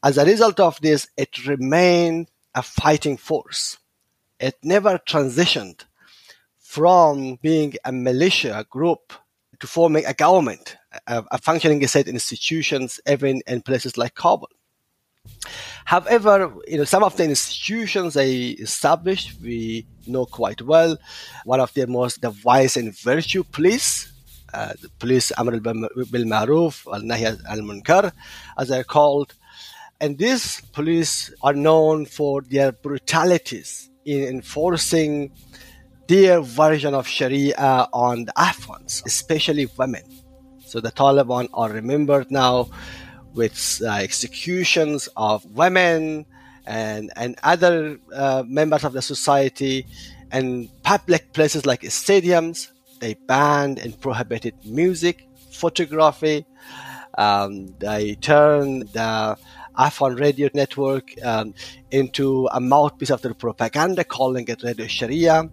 As 0.03 0.17
a 0.17 0.25
result 0.25 0.59
of 0.59 0.79
this, 0.81 1.07
it 1.15 1.47
remained 1.47 2.29
a 2.53 2.61
fighting 2.61 3.15
force. 3.15 3.77
It 4.37 4.55
never 4.61 4.97
transitioned 4.97 5.85
from 6.59 7.39
being 7.41 7.75
a 7.85 7.93
militia 7.93 8.65
group 8.69 9.13
to 9.59 9.67
forming 9.67 10.05
a 10.05 10.13
government, 10.13 10.75
a, 11.07 11.23
a 11.31 11.37
functioning 11.37 11.87
state 11.87 12.09
institutions, 12.09 12.99
even 13.07 13.41
in 13.47 13.61
places 13.61 13.97
like 13.97 14.13
Kabul. 14.13 14.49
However, 15.85 16.53
you 16.67 16.79
know, 16.79 16.83
some 16.83 17.03
of 17.03 17.15
the 17.15 17.23
institutions 17.23 18.15
they 18.15 18.47
established, 18.67 19.39
we 19.41 19.85
know 20.05 20.25
quite 20.25 20.61
well. 20.61 20.97
One 21.45 21.61
of 21.61 21.73
their 21.73 21.87
most, 21.87 22.21
the 22.21 22.29
vice 22.29 22.75
and 22.75 22.93
virtue 22.99 23.45
police, 23.45 24.11
uh, 24.53 24.73
the 24.81 24.89
police 24.99 25.31
Amr 25.31 25.59
bil 25.61 26.25
Maruf, 26.25 26.85
al 26.93 27.01
Nahy 27.01 27.41
al 27.47 27.59
Munkar, 27.59 28.11
as 28.57 28.67
they're 28.67 28.83
called. 28.83 29.33
And 30.03 30.17
these 30.17 30.59
police 30.73 31.33
are 31.41 31.53
known 31.53 32.05
for 32.05 32.41
their 32.41 32.73
brutalities 32.73 33.89
in 34.03 34.25
enforcing 34.25 35.31
their 36.09 36.41
version 36.41 36.93
of 36.93 37.07
Sharia 37.07 37.87
on 37.93 38.25
the 38.25 38.37
Afghans, 38.37 39.01
especially 39.05 39.69
women. 39.77 40.03
So 40.65 40.81
the 40.81 40.91
Taliban 40.91 41.47
are 41.53 41.69
remembered 41.69 42.29
now 42.29 42.69
with 43.33 43.81
uh, 43.81 43.91
executions 43.91 45.07
of 45.15 45.45
women 45.45 46.25
and, 46.65 47.09
and 47.15 47.39
other 47.41 47.97
uh, 48.13 48.43
members 48.45 48.83
of 48.83 48.91
the 48.91 49.01
society 49.01 49.87
and 50.31 50.67
public 50.83 51.31
places 51.31 51.65
like 51.65 51.83
stadiums. 51.83 52.67
They 52.99 53.13
banned 53.13 53.79
and 53.79 53.97
prohibited 54.01 54.55
music, 54.65 55.29
photography. 55.53 56.45
Um, 57.17 57.73
they 57.79 58.15
turned 58.15 58.89
the 58.89 59.37
Afghan 59.77 60.15
radio 60.15 60.49
network 60.53 61.11
um, 61.23 61.53
into 61.91 62.47
a 62.51 62.59
mouthpiece 62.59 63.09
of 63.09 63.21
their 63.21 63.33
propaganda, 63.33 64.03
calling 64.03 64.47
it 64.47 64.63
Radio 64.63 64.87
Sharia. 64.87 65.49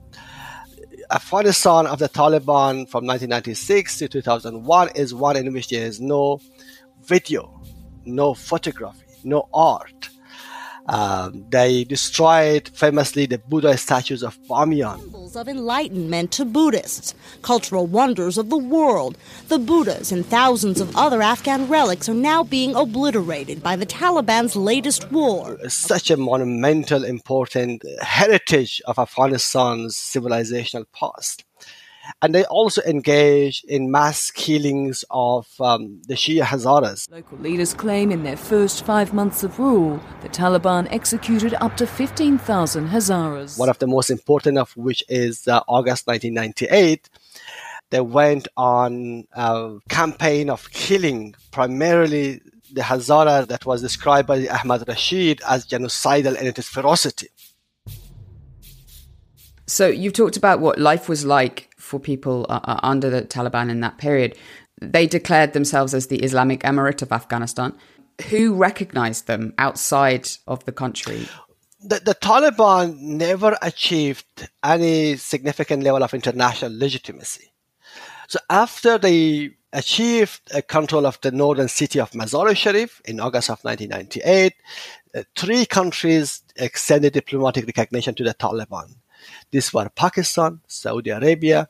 Afghanistan 1.11 1.87
of 1.87 1.99
the 1.99 2.09
Taliban 2.09 2.89
from 2.89 3.05
1996 3.05 3.99
to 3.99 4.09
2001 4.09 4.91
is 4.95 5.13
one 5.13 5.37
in 5.37 5.53
which 5.53 5.69
there 5.69 5.85
is 5.85 6.01
no 6.01 6.41
video 7.03 7.61
no 8.05 8.35
photography, 8.35 9.05
no 9.25 9.49
art. 9.53 10.09
Um, 10.91 11.47
they 11.51 11.85
destroyed 11.85 12.69
famously 12.75 13.25
the 13.25 13.39
Buddha 13.39 13.79
statues 13.79 14.25
of 14.25 14.37
Bamiyan. 14.49 14.99
Symbols 14.99 15.37
of 15.37 15.47
enlightenment 15.47 16.33
to 16.33 16.45
Buddhists, 16.45 17.15
cultural 17.43 17.87
wonders 17.87 18.37
of 18.37 18.51
the 18.51 18.59
world. 18.59 19.17
The 19.47 19.61
Buddhas 19.61 20.11
and 20.11 20.27
thousands 20.27 20.81
of 20.81 20.97
other 20.97 21.23
Afghan 21.23 21.69
relics 21.69 22.09
are 22.09 22.15
now 22.15 22.43
being 22.43 22.75
obliterated 22.75 23.63
by 23.63 23.77
the 23.77 23.87
Taliban's 23.87 24.57
latest 24.57 25.13
war. 25.13 25.59
Such 25.69 26.11
a 26.11 26.17
monumental, 26.17 27.05
important 27.05 27.85
heritage 28.03 28.83
of 28.85 28.99
Afghanistan's 28.99 29.97
civilizational 29.97 30.87
past 30.93 31.45
and 32.23 32.35
they 32.35 32.45
also 32.45 32.83
engage 32.83 33.65
in 33.65 33.91
mass 33.91 34.31
killings 34.31 35.05
of 35.11 35.49
um, 35.61 36.01
the 36.07 36.15
Shia 36.15 36.43
Hazaras. 36.43 37.11
Local 37.11 37.39
leaders 37.39 37.75
claim 37.75 38.11
in 38.11 38.23
their 38.23 38.37
first 38.37 38.85
five 38.85 39.13
months 39.13 39.43
of 39.43 39.59
rule, 39.59 40.01
the 40.23 40.29
Taliban 40.29 40.87
executed 40.91 41.55
up 41.55 41.77
to 41.77 41.87
15,000 41.87 42.89
Hazaras. 42.89 43.59
One 43.59 43.69
of 43.69 43.79
the 43.79 43.87
most 43.87 44.11
important 44.11 44.59
of 44.59 44.77
which 44.77 45.05
is 45.09 45.49
uh, 45.49 45.63
August 45.69 46.07
1998. 46.07 47.09
They 47.91 48.01
went 48.01 48.47
on 48.57 49.27
a 49.33 49.79
campaign 49.89 50.49
of 50.49 50.71
killing 50.71 51.35
primarily 51.51 52.41
the 52.73 52.83
Hazara 52.83 53.49
that 53.49 53.67
was 53.67 53.83
described 53.83 54.29
by 54.29 54.47
Ahmed 54.47 54.87
Rashid 54.87 55.41
as 55.49 55.67
genocidal 55.67 56.41
in 56.41 56.47
its 56.47 56.69
ferocity. 56.69 57.29
So 59.67 59.87
you've 59.89 60.13
talked 60.13 60.37
about 60.37 60.61
what 60.61 60.79
life 60.79 61.09
was 61.09 61.25
like 61.25 61.70
for 61.91 61.99
people 61.99 62.47
uh, 62.49 62.61
uh, 62.65 62.81
under 62.83 63.11
the 63.11 63.23
Taliban 63.23 63.69
in 63.69 63.81
that 63.81 63.99
period. 63.99 64.39
They 64.81 65.07
declared 65.07 65.53
themselves 65.53 65.93
as 65.93 66.07
the 66.07 66.23
Islamic 66.23 66.61
Emirate 66.61 67.03
of 67.03 67.13
Afghanistan. 67.13 67.75
Who 68.31 68.55
recognized 68.55 69.27
them 69.27 69.53
outside 69.59 70.29
of 70.47 70.65
the 70.65 70.73
country? 70.73 71.27
The, 71.83 72.01
the, 72.01 72.15
Taliban 72.15 72.99
never 73.01 73.57
achieved 73.63 74.49
any 74.63 75.17
significant 75.17 75.83
level 75.83 76.03
of 76.03 76.15
international 76.15 76.79
legitimacy. 76.79 77.53
So 78.29 78.39
after 78.49 78.99
they 78.99 79.57
achieved 79.73 80.43
control 80.69 81.07
of 81.07 81.21
the 81.23 81.31
northern 81.31 81.69
city 81.69 81.99
of 81.99 82.11
Mazar-e-Sharif 82.13 83.01
in 83.07 83.19
August 83.19 83.51
of 83.51 83.65
1998, 83.65 84.53
uh, 85.15 85.23
three 85.37 85.65
countries 85.67 86.43
extended 86.57 87.15
diplomatic 87.15 87.67
recognition 87.67 88.15
to 88.15 88.25
the 88.25 88.35
Taliban. 88.35 89.00
These 89.51 89.73
were 89.73 89.89
Pakistan, 89.91 90.61
Saudi 90.67 91.11
Arabia, 91.11 91.69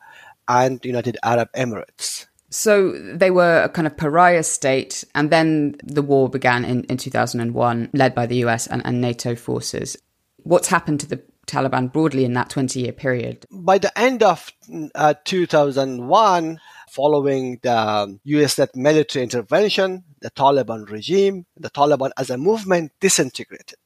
and 0.48 0.84
United 0.84 1.16
Arab 1.22 1.48
Emirates. 1.52 2.26
So 2.50 2.92
they 2.92 3.30
were 3.30 3.62
a 3.62 3.68
kind 3.68 3.86
of 3.86 3.96
pariah 3.96 4.42
state, 4.42 5.04
and 5.14 5.30
then 5.30 5.76
the 5.84 6.02
war 6.02 6.28
began 6.28 6.64
in, 6.64 6.82
in 6.84 6.96
2001, 6.96 7.90
led 7.92 8.14
by 8.14 8.26
the 8.26 8.36
US 8.44 8.66
and, 8.66 8.84
and 8.84 9.00
NATO 9.00 9.36
forces. 9.36 9.96
What's 10.42 10.68
happened 10.68 11.00
to 11.00 11.06
the 11.06 11.22
Taliban 11.46 11.92
broadly 11.92 12.24
in 12.24 12.32
that 12.34 12.50
20 12.50 12.80
year 12.80 12.92
period? 12.92 13.46
By 13.50 13.78
the 13.78 13.96
end 13.98 14.24
of 14.24 14.52
uh, 14.94 15.14
2001, 15.24 16.60
following 16.90 17.60
the 17.62 18.18
US 18.24 18.58
led 18.58 18.74
military 18.74 19.22
intervention, 19.22 20.02
the 20.20 20.30
Taliban 20.32 20.90
regime, 20.90 21.46
the 21.56 21.70
Taliban 21.70 22.10
as 22.16 22.30
a 22.30 22.36
movement 22.36 22.92
disintegrated 23.00 23.78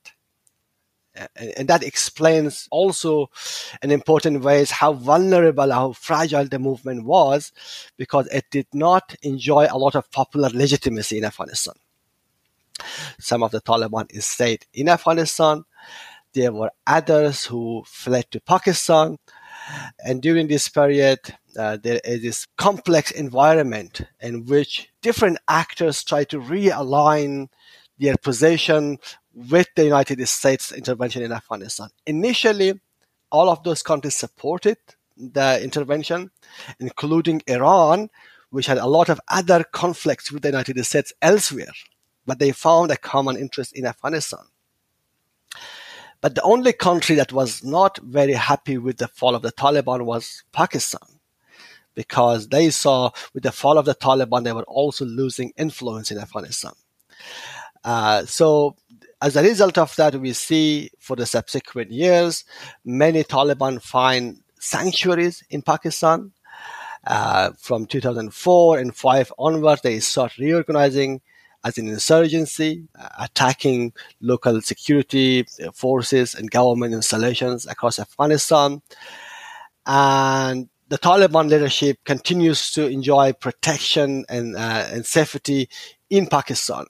and 1.37 1.68
that 1.68 1.83
explains 1.83 2.68
also 2.70 3.31
in 3.83 3.90
important 3.90 4.42
ways 4.42 4.70
how 4.70 4.92
vulnerable, 4.92 5.70
how 5.70 5.92
fragile 5.92 6.46
the 6.46 6.59
movement 6.59 7.05
was, 7.05 7.53
because 7.96 8.27
it 8.29 8.44
did 8.50 8.66
not 8.72 9.14
enjoy 9.22 9.66
a 9.70 9.79
lot 9.79 9.94
of 9.94 10.11
popular 10.11 10.48
legitimacy 10.50 11.18
in 11.18 11.24
Afghanistan. 11.24 11.74
Some 13.20 13.42
of 13.42 13.53
the 13.53 13.61
Taliban 13.61 14.11
stayed 14.22 14.66
in 14.72 14.88
Afghanistan. 14.88 15.64
There 16.33 16.53
were 16.53 16.72
others 16.87 17.44
who 17.44 17.85
fled 17.87 18.31
to 18.33 18.40
Pakistan. 18.40 19.18
And 20.05 20.20
during 20.20 20.48
this 20.48 20.68
period, 20.68 21.20
uh, 21.57 21.79
there 21.81 22.00
is 22.05 22.22
this 22.22 22.46
complex 22.59 23.12
environment 23.12 24.03
in 24.20 24.44
which 24.44 24.90
different 25.00 25.38
actors 25.46 26.03
try 26.03 26.24
to 26.24 26.40
realign 26.40 27.48
their 27.98 28.16
position 28.16 28.98
with 29.35 29.68
the 29.75 29.85
United 29.85 30.27
States 30.29 30.73
intervention 30.73 31.23
in 31.23 31.33
Afghanistan. 31.33 31.88
Initially, 32.07 32.81
all 33.31 33.49
of 33.49 33.62
those 33.64 33.83
countries 33.83 34.14
supported 34.14 34.77
the 35.16 35.62
intervention, 35.62 36.31
including 36.79 37.42
Iran, 37.47 38.11
which 38.51 38.66
had 38.66 38.79
a 38.79 38.87
lot 38.87 39.09
of 39.09 39.20
other 39.29 39.64
conflicts 39.64 40.31
with 40.31 40.42
the 40.42 40.49
United 40.49 40.83
States 40.85 41.12
elsewhere, 41.20 41.73
but 42.27 42.38
they 42.38 42.53
found 42.53 42.90
a 42.90 42.97
common 42.97 43.37
interest 43.37 43.73
in 43.77 43.87
Afghanistan. 43.87 44.44
But 46.20 46.37
the 46.37 46.42
only 46.42 46.73
country 46.73 47.16
that 47.16 47.33
was 47.33 47.62
not 47.64 47.99
very 47.99 48.33
happy 48.33 48.79
with 48.79 48.99
the 48.99 49.09
fall 49.09 49.35
of 49.35 49.42
the 49.42 49.53
Taliban 49.53 50.05
was 50.05 50.44
Pakistan, 50.53 51.09
because 51.94 52.49
they 52.49 52.70
saw 52.70 53.11
with 53.35 53.42
the 53.42 53.53
fall 53.53 53.79
of 53.79 53.85
the 53.85 53.94
Taliban, 53.94 54.44
they 54.44 54.53
were 54.53 54.62
also 54.64 55.05
losing 55.05 55.53
influence 55.57 56.11
in 56.11 56.18
Afghanistan. 56.18 56.73
Uh, 57.85 58.25
so 58.25 58.77
as 59.25 59.37
a 59.37 59.43
result 59.43 59.79
of 59.79 59.97
that, 59.97 60.15
we 60.17 60.35
see 60.35 60.91
for 60.99 61.17
the 61.17 61.25
subsequent 61.25 61.91
years, 61.91 62.45
many 62.85 63.25
Taliban 63.25 63.81
find 63.81 64.39
sanctuaries 64.61 65.43
in 65.49 65.63
Pakistan. 65.63 66.31
Uh, 67.07 67.53
from 67.59 67.87
2004 67.87 68.79
and 68.79 68.95
5 68.95 69.33
onwards, 69.39 69.81
they 69.81 69.99
start 70.01 70.37
reorganizing 70.37 71.23
as 71.65 71.79
an 71.79 71.89
insurgency, 71.89 72.85
uh, 72.99 73.09
attacking 73.21 73.95
local 74.21 74.61
security 74.61 75.47
forces 75.73 76.35
and 76.35 76.51
government 76.51 76.93
installations 76.93 77.67
across 77.67 77.99
Afghanistan. 77.99 78.83
And 79.87 80.69
the 80.89 80.99
Taliban 80.99 81.49
leadership 81.49 81.97
continues 82.05 82.73
to 82.73 82.87
enjoy 82.89 83.33
protection 83.33 84.27
and, 84.29 84.55
uh, 84.55 84.87
and 84.93 85.07
safety 85.07 85.71
in 86.11 86.27
Pakistan. 86.27 86.85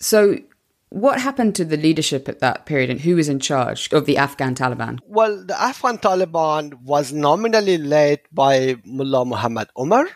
So 0.00 0.36
what 0.90 1.20
happened 1.20 1.54
to 1.54 1.64
the 1.64 1.76
leadership 1.76 2.28
at 2.28 2.40
that 2.40 2.66
period 2.66 2.90
and 2.90 3.00
who 3.00 3.16
was 3.16 3.28
in 3.28 3.38
charge 3.38 3.92
of 3.92 4.06
the 4.06 4.16
Afghan 4.16 4.54
Taliban? 4.54 4.98
Well, 5.06 5.44
the 5.44 5.60
Afghan 5.60 5.98
Taliban 5.98 6.82
was 6.82 7.12
nominally 7.12 7.78
led 7.78 8.20
by 8.32 8.76
Mullah 8.84 9.24
Muhammad 9.24 9.68
Umar. 9.78 10.08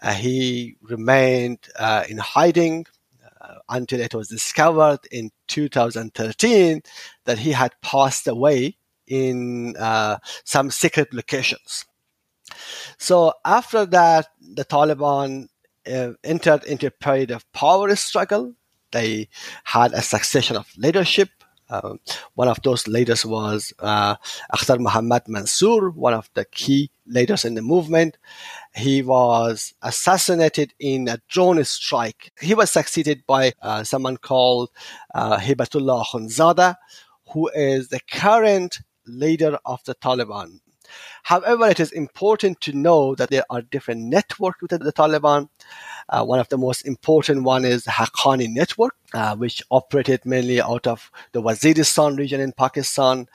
Uh, 0.00 0.12
he 0.12 0.76
remained 0.82 1.58
uh, 1.76 2.04
in 2.08 2.18
hiding 2.18 2.86
uh, 3.40 3.56
until 3.68 4.00
it 4.00 4.14
was 4.14 4.28
discovered 4.28 5.00
in 5.10 5.30
2013 5.48 6.82
that 7.24 7.38
he 7.38 7.52
had 7.52 7.74
passed 7.82 8.28
away 8.28 8.76
in 9.08 9.76
uh, 9.76 10.18
some 10.44 10.70
secret 10.70 11.12
locations. 11.12 11.84
So 12.98 13.34
after 13.44 13.84
that, 13.86 14.28
the 14.40 14.64
Taliban 14.64 15.48
uh, 15.92 16.12
entered 16.22 16.64
into 16.64 16.86
a 16.86 16.90
period 16.92 17.32
of 17.32 17.50
power 17.52 17.94
struggle 17.96 18.54
they 18.96 19.28
had 19.76 19.90
a 19.92 20.02
succession 20.14 20.56
of 20.62 20.66
leadership 20.86 21.30
Uh, 21.68 21.94
one 22.34 22.46
of 22.46 22.58
those 22.62 22.86
leaders 22.86 23.26
was 23.26 23.72
uh, 23.80 24.14
Akhtar 24.54 24.78
Muhammad 24.78 25.22
Mansour, 25.26 25.90
one 25.90 26.14
of 26.14 26.30
the 26.34 26.44
key 26.44 26.90
leaders 27.06 27.44
in 27.44 27.54
the 27.54 27.62
movement. 27.62 28.18
He 28.74 29.02
was 29.02 29.74
assassinated 29.82 30.74
in 30.78 31.08
a 31.08 31.18
drone 31.28 31.64
strike. 31.64 32.30
He 32.40 32.54
was 32.54 32.70
succeeded 32.70 33.18
by 33.26 33.52
uh, 33.62 33.82
someone 33.82 34.16
called 34.16 34.70
uh, 35.14 35.38
Hibatullah 35.38 36.04
Akhundzada, 36.04 36.76
who 37.32 37.50
is 37.54 37.88
the 37.88 38.00
current 38.22 38.72
leader 39.22 39.58
of 39.64 39.82
the 39.86 39.94
Taliban. 39.94 40.60
However, 41.22 41.68
it 41.68 41.80
is 41.80 41.92
important 41.92 42.60
to 42.62 42.72
know 42.72 43.14
that 43.14 43.30
there 43.30 43.44
are 43.50 43.62
different 43.62 44.02
networks 44.02 44.62
within 44.62 44.82
the 44.82 44.92
Taliban. 44.92 45.48
Uh, 46.08 46.24
one 46.24 46.38
of 46.38 46.48
the 46.48 46.58
most 46.58 46.82
important 46.82 47.42
one 47.42 47.64
is 47.64 47.84
Haqqani 47.84 48.48
network, 48.48 48.94
uh, 49.12 49.34
which 49.36 49.62
operated 49.70 50.24
mainly 50.24 50.60
out 50.60 50.86
of 50.86 51.10
the 51.32 51.42
Waziristan 51.42 52.16
region 52.16 52.40
in 52.40 52.52
Pakistan. 52.52 53.26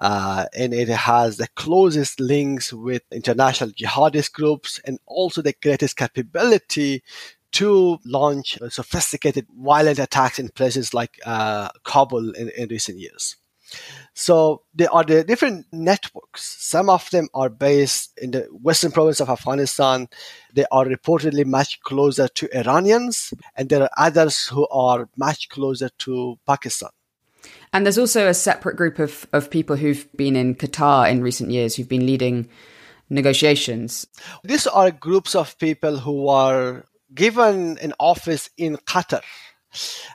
Uh, 0.00 0.46
and 0.56 0.72
it 0.74 0.88
has 0.88 1.36
the 1.36 1.48
closest 1.56 2.20
links 2.20 2.72
with 2.72 3.02
international 3.10 3.70
jihadist 3.70 4.32
groups 4.32 4.80
and 4.84 4.98
also 5.06 5.42
the 5.42 5.54
greatest 5.60 5.96
capability 5.96 7.02
to 7.54 7.98
launch 8.04 8.58
sophisticated 8.68 9.46
violent 9.56 10.00
attacks 10.00 10.40
in 10.40 10.48
places 10.48 10.92
like 10.92 11.20
uh, 11.24 11.68
Kabul 11.84 12.30
in, 12.32 12.48
in 12.50 12.68
recent 12.68 12.98
years. 12.98 13.36
So 14.14 14.62
there 14.74 14.92
are 14.92 15.02
the 15.02 15.24
different 15.24 15.66
networks. 15.72 16.42
Some 16.60 16.88
of 16.88 17.10
them 17.10 17.28
are 17.34 17.48
based 17.48 18.16
in 18.16 18.30
the 18.30 18.42
western 18.50 18.92
province 18.92 19.20
of 19.20 19.28
Afghanistan. 19.28 20.08
They 20.52 20.66
are 20.70 20.84
reportedly 20.84 21.44
much 21.44 21.80
closer 21.80 22.28
to 22.28 22.56
Iranians, 22.56 23.34
and 23.56 23.68
there 23.68 23.82
are 23.82 23.90
others 23.96 24.46
who 24.46 24.68
are 24.68 25.08
much 25.16 25.48
closer 25.48 25.90
to 25.98 26.38
Pakistan. 26.46 26.90
And 27.72 27.84
there's 27.84 27.98
also 27.98 28.28
a 28.28 28.34
separate 28.34 28.76
group 28.76 29.00
of, 29.00 29.26
of 29.32 29.50
people 29.50 29.76
who've 29.76 30.06
been 30.16 30.36
in 30.36 30.54
Qatar 30.54 31.10
in 31.10 31.22
recent 31.22 31.50
years 31.50 31.74
who've 31.74 31.88
been 31.88 32.06
leading 32.06 32.48
negotiations. 33.10 34.06
These 34.44 34.68
are 34.68 34.90
groups 34.92 35.34
of 35.34 35.58
people 35.58 35.98
who 35.98 36.28
are 36.28 36.86
given 37.12 37.78
an 37.78 37.92
office 37.98 38.48
in 38.56 38.76
Qatar. 38.76 39.22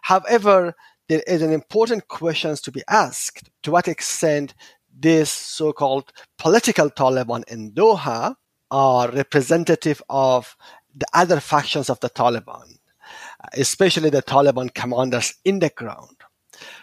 However, 0.02 0.76
there 1.10 1.24
is 1.26 1.42
an 1.42 1.52
important 1.52 2.08
question 2.08 2.56
to 2.56 2.72
be 2.72 2.84
asked 2.88 3.50
to 3.64 3.72
what 3.72 3.88
extent 3.88 4.54
this 4.98 5.32
so-called 5.32 6.14
political 6.38 6.90
Taliban 6.90 7.44
in 7.50 7.72
Doha 7.72 8.36
are 8.70 9.12
representative 9.12 10.02
of 10.08 10.56
the 10.96 11.08
other 11.14 11.40
factions 11.40 11.90
of 11.90 12.00
the 12.00 12.12
Taliban, 12.12 12.78
especially 13.54 14.12
the 14.12 14.22
Taliban 14.22 14.72
commanders 14.74 15.34
in 15.44 15.60
the 15.60 15.70
ground. 15.70 16.16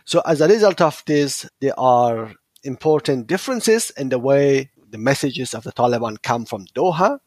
So 0.05 0.23
as 0.27 0.41
a 0.41 0.49
result 0.49 0.81
of 0.81 1.03
this, 1.07 1.49
there 1.61 1.79
are 1.79 2.33
important 2.65 3.29
differences 3.29 3.91
in 3.91 4.09
the 4.09 4.19
way 4.19 4.71
the 4.91 4.99
messages 4.99 5.55
of 5.55 5.62
the 5.62 5.73
Taliban 5.73 6.21
come 6.23 6.47
from 6.47 6.67
Doha, 6.75 7.21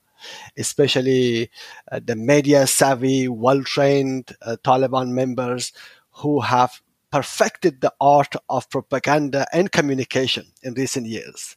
especially 0.57 1.49
uh, 1.89 2.01
the 2.03 2.17
media 2.17 2.67
savvy, 2.67 3.29
well 3.29 3.63
trained 3.63 4.35
uh, 4.41 4.57
Taliban 4.65 5.11
members 5.11 5.71
who 6.11 6.41
have 6.41 6.81
perfected 7.11 7.81
the 7.81 7.93
art 7.99 8.35
of 8.49 8.69
propaganda 8.69 9.47
and 9.51 9.71
communication 9.71 10.45
in 10.63 10.73
recent 10.73 11.07
years. 11.07 11.55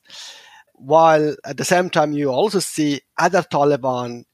While 0.74 1.36
at 1.44 1.56
the 1.56 1.64
same 1.64 1.90
time, 1.90 2.12
you 2.12 2.30
also 2.30 2.58
see 2.58 3.02
other 3.18 3.42
Taliban 3.42 4.24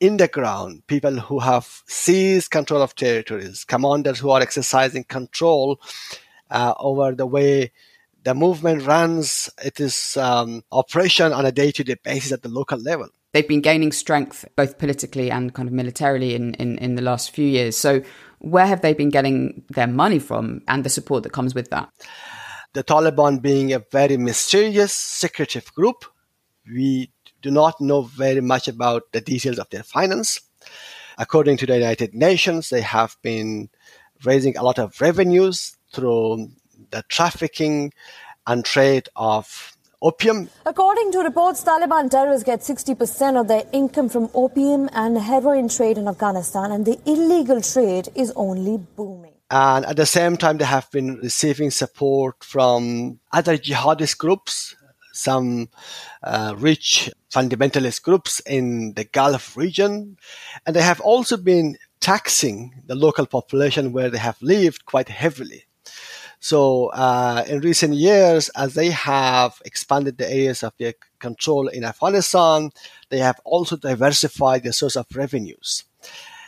in 0.00 0.16
the 0.16 0.28
ground, 0.28 0.82
people 0.86 1.18
who 1.18 1.40
have 1.40 1.82
seized 1.86 2.50
control 2.50 2.80
of 2.80 2.94
territories, 2.94 3.64
commanders 3.64 4.18
who 4.18 4.30
are 4.30 4.40
exercising 4.40 5.04
control 5.04 5.78
uh, 6.50 6.72
over 6.78 7.14
the 7.14 7.26
way 7.26 7.70
the 8.22 8.34
movement 8.34 8.86
runs 8.86 9.50
its 9.62 10.16
um, 10.16 10.62
operation 10.72 11.32
on 11.32 11.46
a 11.46 11.52
day-to-day 11.52 11.96
basis 12.02 12.32
at 12.32 12.42
the 12.42 12.48
local 12.48 12.78
level. 12.78 13.08
They've 13.32 13.46
been 13.46 13.60
gaining 13.60 13.92
strength 13.92 14.44
both 14.56 14.78
politically 14.78 15.30
and 15.30 15.54
kind 15.54 15.68
of 15.68 15.72
militarily 15.72 16.34
in, 16.34 16.54
in, 16.54 16.78
in 16.78 16.96
the 16.96 17.02
last 17.02 17.30
few 17.30 17.46
years. 17.46 17.76
So 17.76 18.02
where 18.40 18.66
have 18.66 18.80
they 18.80 18.94
been 18.94 19.10
getting 19.10 19.64
their 19.70 19.86
money 19.86 20.18
from 20.18 20.62
and 20.66 20.82
the 20.82 20.90
support 20.90 21.22
that 21.22 21.32
comes 21.32 21.54
with 21.54 21.70
that? 21.70 21.90
The 22.72 22.82
Taliban 22.82 23.42
being 23.42 23.72
a 23.72 23.84
very 23.92 24.16
mysterious, 24.16 24.92
secretive 24.92 25.72
group, 25.74 26.04
we 26.66 27.10
do 27.42 27.50
not 27.50 27.80
know 27.80 28.02
very 28.02 28.40
much 28.40 28.68
about 28.68 29.02
the 29.12 29.20
details 29.20 29.58
of 29.58 29.68
their 29.70 29.82
finance. 29.82 30.40
According 31.18 31.58
to 31.58 31.66
the 31.66 31.74
United 31.74 32.14
Nations, 32.14 32.70
they 32.70 32.80
have 32.80 33.16
been 33.22 33.68
raising 34.24 34.56
a 34.56 34.62
lot 34.62 34.78
of 34.78 34.98
revenues 35.00 35.76
through 35.92 36.50
the 36.90 37.02
trafficking 37.08 37.92
and 38.46 38.64
trade 38.64 39.08
of 39.16 39.76
opium. 40.02 40.48
According 40.66 41.12
to 41.12 41.20
reports, 41.20 41.62
Taliban 41.64 42.10
terrorists 42.10 42.44
get 42.44 42.60
60% 42.60 43.40
of 43.40 43.48
their 43.48 43.64
income 43.72 44.08
from 44.08 44.30
opium 44.34 44.88
and 44.92 45.18
heroin 45.18 45.68
trade 45.68 45.98
in 45.98 46.08
Afghanistan, 46.08 46.72
and 46.72 46.86
the 46.86 46.98
illegal 47.06 47.60
trade 47.60 48.08
is 48.14 48.32
only 48.36 48.78
booming. 48.78 49.34
And 49.50 49.84
at 49.84 49.96
the 49.96 50.06
same 50.06 50.36
time, 50.36 50.58
they 50.58 50.64
have 50.64 50.90
been 50.92 51.16
receiving 51.16 51.70
support 51.70 52.44
from 52.44 53.18
other 53.32 53.58
jihadist 53.58 54.16
groups, 54.18 54.76
some 55.12 55.68
uh, 56.22 56.54
rich 56.56 57.10
fundamentalist 57.32 58.02
groups 58.02 58.40
in 58.46 58.94
the 58.94 59.04
Gulf 59.04 59.56
region. 59.56 60.16
And 60.64 60.76
they 60.76 60.82
have 60.82 61.00
also 61.00 61.36
been 61.36 61.76
taxing 62.00 62.82
the 62.86 62.94
local 62.94 63.26
population 63.26 63.92
where 63.92 64.08
they 64.08 64.18
have 64.18 64.40
lived 64.40 64.84
quite 64.84 65.08
heavily. 65.08 65.64
So 66.40 66.86
uh, 66.86 67.44
in 67.46 67.60
recent 67.60 67.94
years, 67.94 68.48
as 68.56 68.72
they 68.72 68.90
have 68.90 69.60
expanded 69.64 70.16
the 70.16 70.28
areas 70.28 70.62
of 70.62 70.72
their 70.78 70.94
control 71.18 71.68
in 71.68 71.84
Afghanistan, 71.84 72.70
they 73.10 73.18
have 73.18 73.38
also 73.44 73.76
diversified 73.76 74.62
their 74.62 74.72
source 74.72 74.96
of 74.96 75.06
revenues. 75.14 75.84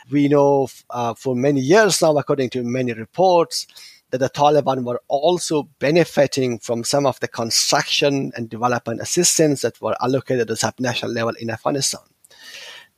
We 0.09 0.27
know 0.27 0.67
uh, 0.89 1.13
for 1.13 1.35
many 1.35 1.61
years 1.61 2.01
now, 2.01 2.17
according 2.17 2.49
to 2.51 2.63
many 2.63 2.93
reports, 2.93 3.67
that 4.09 4.17
the 4.17 4.29
Taliban 4.29 4.83
were 4.83 5.01
also 5.07 5.69
benefiting 5.79 6.59
from 6.59 6.83
some 6.83 7.05
of 7.05 7.19
the 7.19 7.27
construction 7.27 8.31
and 8.35 8.49
development 8.49 8.99
assistance 8.99 9.61
that 9.61 9.79
were 9.79 9.95
allocated 10.01 10.41
at 10.41 10.47
the 10.47 10.53
subnational 10.55 11.13
level 11.13 11.33
in 11.39 11.49
Afghanistan. 11.49 12.01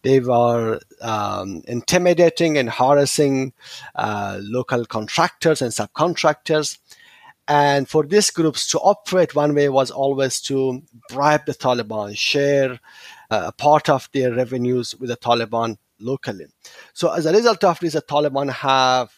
They 0.05 0.19
were 0.19 0.79
um, 1.01 1.63
intimidating 1.67 2.59
and 2.59 2.69
harassing 2.69 3.53
uh, 3.95 4.37
local 4.39 4.85
contractors 4.85 5.63
and 5.63 5.71
subcontractors. 5.71 6.77
And 7.47 7.89
for 7.89 8.05
these 8.05 8.29
groups 8.29 8.67
to 8.69 8.77
operate, 8.77 9.33
one 9.33 9.55
way 9.55 9.67
was 9.67 9.89
always 9.89 10.39
to 10.41 10.83
bribe 11.09 11.47
the 11.47 11.55
Taliban, 11.55 12.15
share 12.15 12.79
uh, 13.31 13.45
a 13.47 13.51
part 13.51 13.89
of 13.89 14.07
their 14.13 14.31
revenues 14.31 14.93
with 14.93 15.09
the 15.09 15.17
Taliban 15.17 15.79
locally. 15.99 16.45
So 16.93 17.11
as 17.11 17.25
a 17.25 17.33
result 17.33 17.63
of 17.63 17.79
this, 17.79 17.93
the 17.93 18.03
Taliban 18.03 18.51
have 18.51 19.11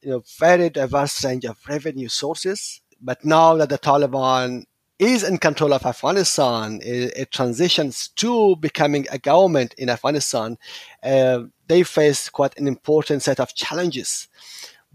you 0.00 0.10
know 0.10 0.22
very 0.38 0.70
diverse 0.70 1.24
range 1.24 1.44
of 1.44 1.58
revenue 1.68 2.08
sources. 2.08 2.80
But 3.00 3.24
now 3.24 3.56
that 3.56 3.68
the 3.68 3.78
Taliban 3.78 4.66
is 5.00 5.22
in 5.22 5.38
control 5.38 5.72
of 5.72 5.86
Afghanistan, 5.86 6.80
it, 6.82 7.12
it 7.16 7.30
transitions 7.30 8.08
to 8.16 8.54
becoming 8.56 9.06
a 9.10 9.18
government 9.18 9.74
in 9.78 9.88
Afghanistan, 9.88 10.58
uh, 11.02 11.44
they 11.66 11.82
face 11.82 12.28
quite 12.28 12.56
an 12.58 12.68
important 12.68 13.22
set 13.22 13.40
of 13.40 13.54
challenges. 13.54 14.28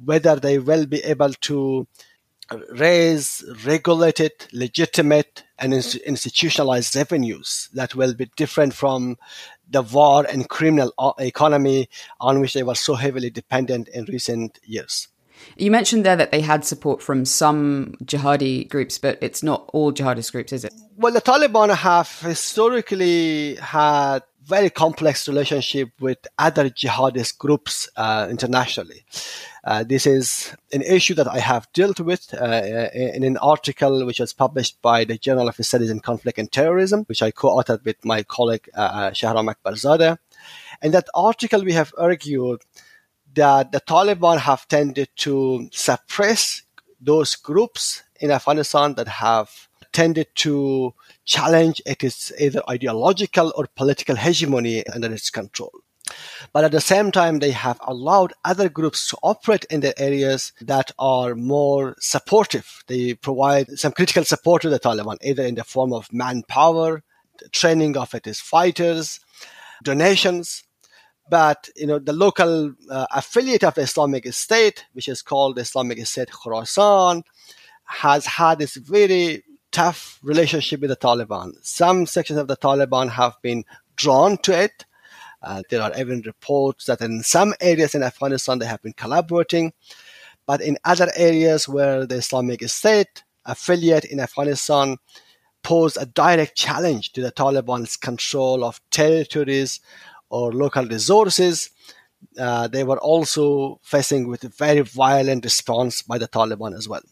Whether 0.04 0.36
they 0.36 0.60
will 0.60 0.86
be 0.86 1.00
able 1.04 1.34
to 1.34 1.88
raise 2.70 3.44
regulated, 3.66 4.32
legitimate, 4.54 5.44
and 5.58 5.74
institutionalized 5.74 6.96
revenues 6.96 7.70
that 7.74 7.96
will 7.96 8.14
be 8.14 8.30
different 8.36 8.74
from 8.74 9.18
the 9.70 9.82
war 9.82 10.26
and 10.30 10.48
criminal 10.50 10.94
uh, 11.00 11.14
economy 11.20 11.90
on 12.20 12.40
which 12.40 12.54
they 12.54 12.62
were 12.62 12.76
so 12.76 12.94
heavily 12.94 13.32
dependent 13.32 13.88
in 13.88 14.06
recent 14.06 14.60
years. 14.64 15.08
You 15.58 15.72
mentioned 15.72 16.06
there 16.06 16.16
that 16.16 16.32
they 16.32 16.42
had 16.42 16.66
support 16.66 17.02
from 17.02 17.26
some 17.26 17.96
jihadi 18.04 18.68
groups, 18.70 18.98
but 18.98 19.18
it's 19.22 19.44
not 19.44 19.70
all 19.74 19.92
jihadist 19.92 20.32
groups, 20.32 20.52
is 20.54 20.64
it? 20.64 20.74
Well, 20.98 21.14
the 21.14 21.22
Taliban 21.22 21.74
have 21.76 22.20
historically 22.20 23.56
had 23.56 24.24
very 24.46 24.70
complex 24.70 25.28
relationship 25.28 25.90
with 26.00 26.20
other 26.38 26.70
jihadist 26.70 27.38
groups 27.38 27.90
uh, 27.96 28.28
internationally. 28.30 29.04
Uh, 29.64 29.84
this 29.84 30.06
is 30.06 30.56
an 30.72 30.84
issue 30.84 31.16
that 31.16 31.28
I 31.28 31.40
have 31.40 31.68
dealt 31.74 32.00
with 32.00 32.32
uh, 32.34 32.90
in 32.94 33.24
an 33.24 33.38
article 33.38 34.06
which 34.06 34.20
was 34.20 34.34
published 34.34 34.80
by 34.84 35.04
the 35.04 35.18
Journal 35.18 35.48
of 35.48 35.56
Studies 35.56 35.90
in 35.90 36.00
Conflict 36.00 36.38
and 36.38 36.52
Terrorism, 36.52 37.04
which 37.06 37.24
I 37.24 37.32
co-authored 37.32 37.84
with 37.84 38.06
my 38.06 38.22
colleague 38.22 38.70
uh, 38.76 39.10
Shahram 39.10 39.52
Akbarzadeh. 39.52 40.18
In 40.84 40.92
that 40.92 41.08
article, 41.16 41.64
we 41.64 41.74
have 41.74 41.94
argued 41.98 42.62
that 43.36 43.72
the 43.72 43.82
Taliban 43.82 44.40
have 44.40 44.68
tended 44.68 45.10
to 45.18 45.70
suppress 45.72 46.64
those 47.00 47.36
groups 47.36 48.04
in 48.20 48.32
Afghanistan 48.32 48.96
that 48.96 49.08
have 49.08 49.68
tended 49.92 50.28
to 50.36 50.94
challenge 51.26 51.82
its 51.86 52.32
either 52.40 52.62
ideological 52.70 53.54
or 53.56 53.68
political 53.76 54.16
hegemony 54.16 54.86
under 54.88 55.12
its 55.12 55.30
control. 55.30 55.72
But 56.54 56.64
at 56.66 56.72
the 56.72 56.82
same 56.82 57.12
time, 57.12 57.40
they 57.40 57.52
have 57.52 57.80
allowed 57.82 58.34
other 58.44 58.70
groups 58.70 59.08
to 59.10 59.18
operate 59.24 59.66
in 59.70 59.80
the 59.80 60.00
areas 60.00 60.54
that 60.62 60.92
are 61.00 61.34
more 61.34 61.96
supportive. 62.00 62.84
They 62.88 63.16
provide 63.16 63.80
some 63.80 63.92
critical 63.92 64.24
support 64.24 64.62
to 64.62 64.70
the 64.70 64.80
Taliban, 64.80 65.18
either 65.24 65.44
in 65.44 65.56
the 65.56 65.64
form 65.64 65.94
of 65.94 66.12
manpower, 66.14 67.04
training 67.52 67.98
of 67.98 68.14
its 68.14 68.40
fighters, 68.40 69.20
donations. 69.84 70.64
But 71.30 71.70
you 71.76 71.88
know 71.88 72.00
the 72.00 72.14
local 72.14 72.74
uh, 72.90 73.08
affiliate 73.12 73.64
of 73.64 73.78
Islamic 73.78 74.32
State, 74.34 74.86
which 74.94 75.08
is 75.08 75.22
called 75.22 75.58
Islamic 75.58 76.06
State 76.06 76.30
Khorasan, 76.30 77.24
has 77.86 78.26
had 78.26 78.60
this 78.60 78.76
very 78.76 79.44
tough 79.72 80.20
relationship 80.24 80.82
with 80.82 80.90
the 80.90 80.96
Taliban. 80.96 81.54
Some 81.62 82.06
sections 82.06 82.40
of 82.40 82.48
the 82.48 82.58
Taliban 82.58 83.10
have 83.10 83.36
been 83.42 83.66
drawn 83.96 84.38
to 84.40 84.58
it. 84.58 84.86
Uh, 85.42 85.64
there 85.70 85.82
are 85.82 85.92
even 86.00 86.22
reports 86.26 86.86
that 86.86 87.02
in 87.02 87.24
some 87.24 87.54
areas 87.60 87.94
in 87.94 88.02
Afghanistan 88.02 88.60
they 88.60 88.66
have 88.66 88.82
been 88.82 88.94
collaborating, 88.94 89.74
but 90.46 90.62
in 90.62 90.78
other 90.86 91.12
areas 91.16 91.68
where 91.68 92.06
the 92.06 92.16
Islamic 92.16 92.68
State 92.70 93.24
affiliate 93.46 94.06
in 94.06 94.20
Afghanistan 94.20 94.98
posed 95.62 95.98
a 96.00 96.06
direct 96.06 96.56
challenge 96.56 97.12
to 97.12 97.22
the 97.22 97.32
Taliban's 97.32 97.98
control 97.98 98.64
of 98.64 98.80
territories 98.92 99.82
or 100.36 100.52
local 100.52 100.86
resources, 100.86 101.70
uh, 102.38 102.68
they 102.68 102.84
were 102.84 103.00
also 103.12 103.80
facing 103.84 104.28
with 104.28 104.44
a 104.44 104.50
very 104.66 104.82
violent 104.82 105.44
response 105.50 106.02
by 106.02 106.18
the 106.18 106.28
Taliban 106.28 106.76
as 106.76 106.90
well. 106.90 107.06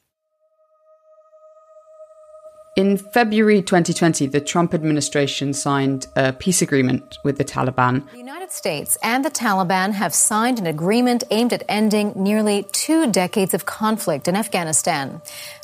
In 2.76 2.98
February 2.98 3.62
2020, 3.62 4.26
the 4.26 4.42
Trump 4.42 4.74
administration 4.74 5.54
signed 5.54 6.08
a 6.16 6.34
peace 6.34 6.60
agreement 6.60 7.20
with 7.24 7.38
the 7.38 7.46
Taliban. 7.46 8.10
The 8.10 8.18
United 8.18 8.52
States 8.52 8.98
and 9.04 9.24
the 9.24 9.30
Taliban 9.30 9.92
have 9.92 10.12
signed 10.12 10.58
an 10.58 10.66
agreement 10.66 11.24
aimed 11.30 11.54
at 11.54 11.62
ending 11.70 12.14
nearly 12.16 12.66
two 12.72 13.12
decades 13.12 13.54
of 13.54 13.68
conflict 13.68 14.28
in 14.28 14.36
Afghanistan. 14.36 15.22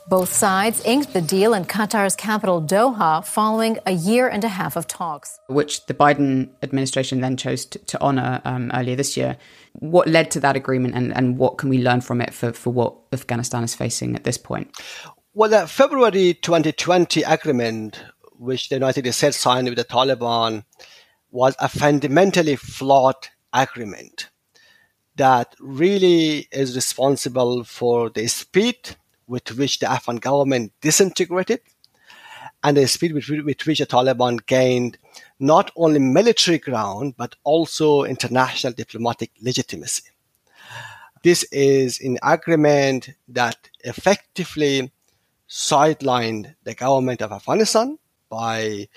Both 0.08 0.32
sides 0.32 0.84
inked 0.86 1.14
the 1.14 1.22
deal 1.22 1.56
in 1.56 1.66
Qatar's 1.66 2.16
capital, 2.16 2.62
Doha, 2.62 3.26
following 3.26 3.80
a 3.88 3.92
year 3.92 4.28
and 4.28 4.44
a 4.44 4.48
half 4.48 4.76
of 4.76 4.86
talks. 4.86 5.40
Which 5.48 5.88
the 5.88 5.96
Biden 5.96 6.50
administration 6.62 7.22
then 7.22 7.38
chose 7.38 7.66
to, 7.66 7.80
to 7.80 8.02
honor 8.02 8.40
um, 8.46 8.70
earlier 8.72 8.96
this 8.96 9.18
year. 9.18 9.38
What 9.74 10.08
led 10.08 10.30
to 10.32 10.40
that 10.42 10.56
agreement 10.56 10.94
and, 10.94 11.16
and 11.16 11.40
what 11.40 11.58
can 11.58 11.70
we 11.70 11.82
learn 11.82 12.02
from 12.02 12.22
it 12.22 12.36
for, 12.36 12.54
for 12.54 12.72
what 12.72 12.94
Afghanistan 13.12 13.64
is 13.64 13.74
facing 13.74 14.16
at 14.16 14.26
this 14.26 14.38
point? 14.38 14.70
Well, 15.36 15.52
the 15.52 15.68
February 15.68 16.34
2020 16.34 17.22
agreement, 17.22 18.04
which 18.40 18.68
the 18.68 18.78
United 18.78 19.12
States 19.14 19.38
signed 19.38 19.70
with 19.70 19.78
the 19.78 19.86
Taliban, 19.86 20.64
was 21.30 21.56
a 21.60 21.70
fundamentally 21.70 22.56
flawed 22.56 23.28
agreement 23.54 24.30
that 25.18 25.56
really 25.60 26.48
is 26.52 26.76
responsible 26.76 27.64
for 27.64 28.10
the 28.10 28.26
speed 28.26 28.96
with 29.28 29.56
which 29.56 29.78
the 29.78 29.92
Afghan 29.92 30.16
government 30.16 30.72
disintegrated 30.82 31.62
and 32.64 32.78
the 32.78 32.88
speed 32.88 33.14
with, 33.14 33.30
with 33.30 33.68
which 33.68 33.78
the 33.78 33.86
Taliban 33.86 34.44
gained 34.48 34.98
not 35.40 35.70
only 35.76 36.00
military 36.00 36.58
ground 36.58 37.14
but 37.18 37.36
also 37.44 38.04
international 38.04 38.74
diplomatic 38.74 39.30
legitimacy. 39.40 40.10
This 41.22 41.44
is 41.52 42.00
an 42.02 42.18
agreement 42.24 43.12
that 43.28 43.70
effectively 43.82 44.92
sidelined 45.50 46.56
the 46.64 46.76
government 46.76 47.22
of 47.22 47.32
Afghanistan 47.32 47.98
by 48.30 48.88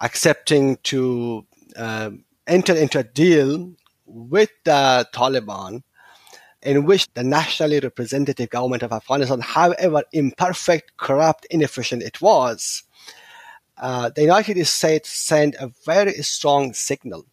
accepting 0.00 0.76
to 0.84 1.44
uh, 1.76 2.10
enter 2.46 2.74
into 2.74 3.00
a 3.00 3.04
deal 3.04 3.72
with 4.06 4.50
the 4.64 5.06
Taliban 5.12 5.82
in 6.62 6.84
which 6.84 7.08
the 7.14 7.24
nationally 7.24 7.80
representative 7.80 8.50
government 8.50 8.82
of 8.82 8.92
Afghanistan, 8.92 9.40
however 9.40 10.02
imperfect, 10.12 10.96
corrupt, 10.96 11.46
inefficient 11.50 12.02
it 12.02 12.20
was, 12.20 12.82
uh, 13.78 14.10
the 14.14 14.20
United 14.20 14.62
States 14.66 15.10
sent 15.10 15.54
a 15.54 15.72
very 15.86 16.12
strong 16.22 16.74
signal 16.74 17.24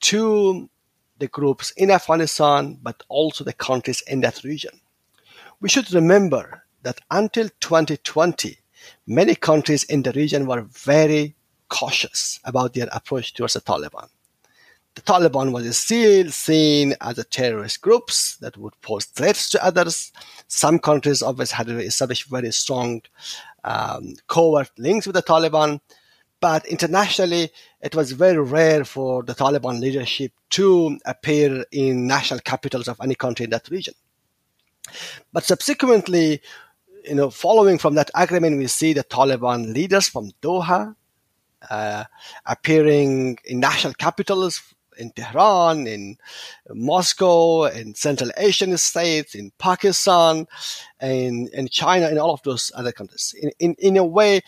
to 0.00 0.70
the 1.18 1.28
groups 1.28 1.70
in 1.76 1.90
Afghanistan, 1.90 2.78
but 2.82 3.02
also 3.08 3.44
the 3.44 3.52
countries 3.52 4.02
in 4.06 4.22
that 4.22 4.42
region. 4.42 4.80
We 5.60 5.68
should 5.68 5.92
remember 5.92 6.59
that 6.82 7.00
until 7.10 7.48
2020, 7.60 8.58
many 9.06 9.34
countries 9.34 9.84
in 9.84 10.02
the 10.02 10.12
region 10.12 10.46
were 10.46 10.62
very 10.62 11.34
cautious 11.68 12.40
about 12.44 12.74
their 12.74 12.88
approach 12.92 13.34
towards 13.34 13.54
the 13.54 13.60
Taliban. 13.60 14.08
The 14.96 15.02
Taliban 15.02 15.52
was 15.52 15.78
still 15.78 16.30
seen 16.30 16.94
as 17.00 17.18
a 17.18 17.24
terrorist 17.24 17.80
groups 17.80 18.36
that 18.38 18.56
would 18.56 18.78
pose 18.80 19.04
threats 19.04 19.48
to 19.50 19.64
others. 19.64 20.12
Some 20.48 20.80
countries 20.80 21.22
obviously 21.22 21.56
had 21.56 21.68
established 21.68 22.28
very 22.28 22.50
strong 22.52 23.02
um, 23.62 24.14
covert 24.26 24.70
links 24.78 25.06
with 25.06 25.14
the 25.14 25.22
Taliban, 25.22 25.80
but 26.40 26.66
internationally, 26.66 27.50
it 27.80 27.94
was 27.94 28.12
very 28.12 28.40
rare 28.40 28.84
for 28.84 29.22
the 29.22 29.34
Taliban 29.34 29.78
leadership 29.78 30.32
to 30.50 30.98
appear 31.04 31.64
in 31.70 32.06
national 32.06 32.40
capitals 32.40 32.88
of 32.88 32.98
any 33.00 33.14
country 33.14 33.44
in 33.44 33.50
that 33.50 33.68
region. 33.68 33.94
But 35.32 35.44
subsequently, 35.44 36.40
you 37.04 37.14
know, 37.14 37.30
following 37.30 37.78
from 37.78 37.94
that 37.94 38.10
agreement, 38.14 38.58
we 38.58 38.66
see 38.66 38.92
the 38.92 39.04
Taliban 39.04 39.72
leaders 39.72 40.08
from 40.08 40.30
Doha 40.42 40.94
uh, 41.68 42.04
appearing 42.46 43.38
in 43.44 43.60
national 43.60 43.94
capitals 43.94 44.62
in 44.98 45.10
Tehran, 45.12 45.86
in 45.86 46.16
Moscow, 46.68 47.64
in 47.64 47.94
Central 47.94 48.30
Asian 48.36 48.76
states, 48.76 49.34
in 49.34 49.50
Pakistan, 49.58 50.46
in, 51.00 51.48
in 51.52 51.68
China, 51.68 52.08
in 52.08 52.18
all 52.18 52.32
of 52.32 52.42
those 52.42 52.70
other 52.74 52.92
countries. 52.92 53.34
In, 53.40 53.50
in, 53.58 53.74
in 53.78 53.96
a 53.96 54.04
way, 54.04 54.42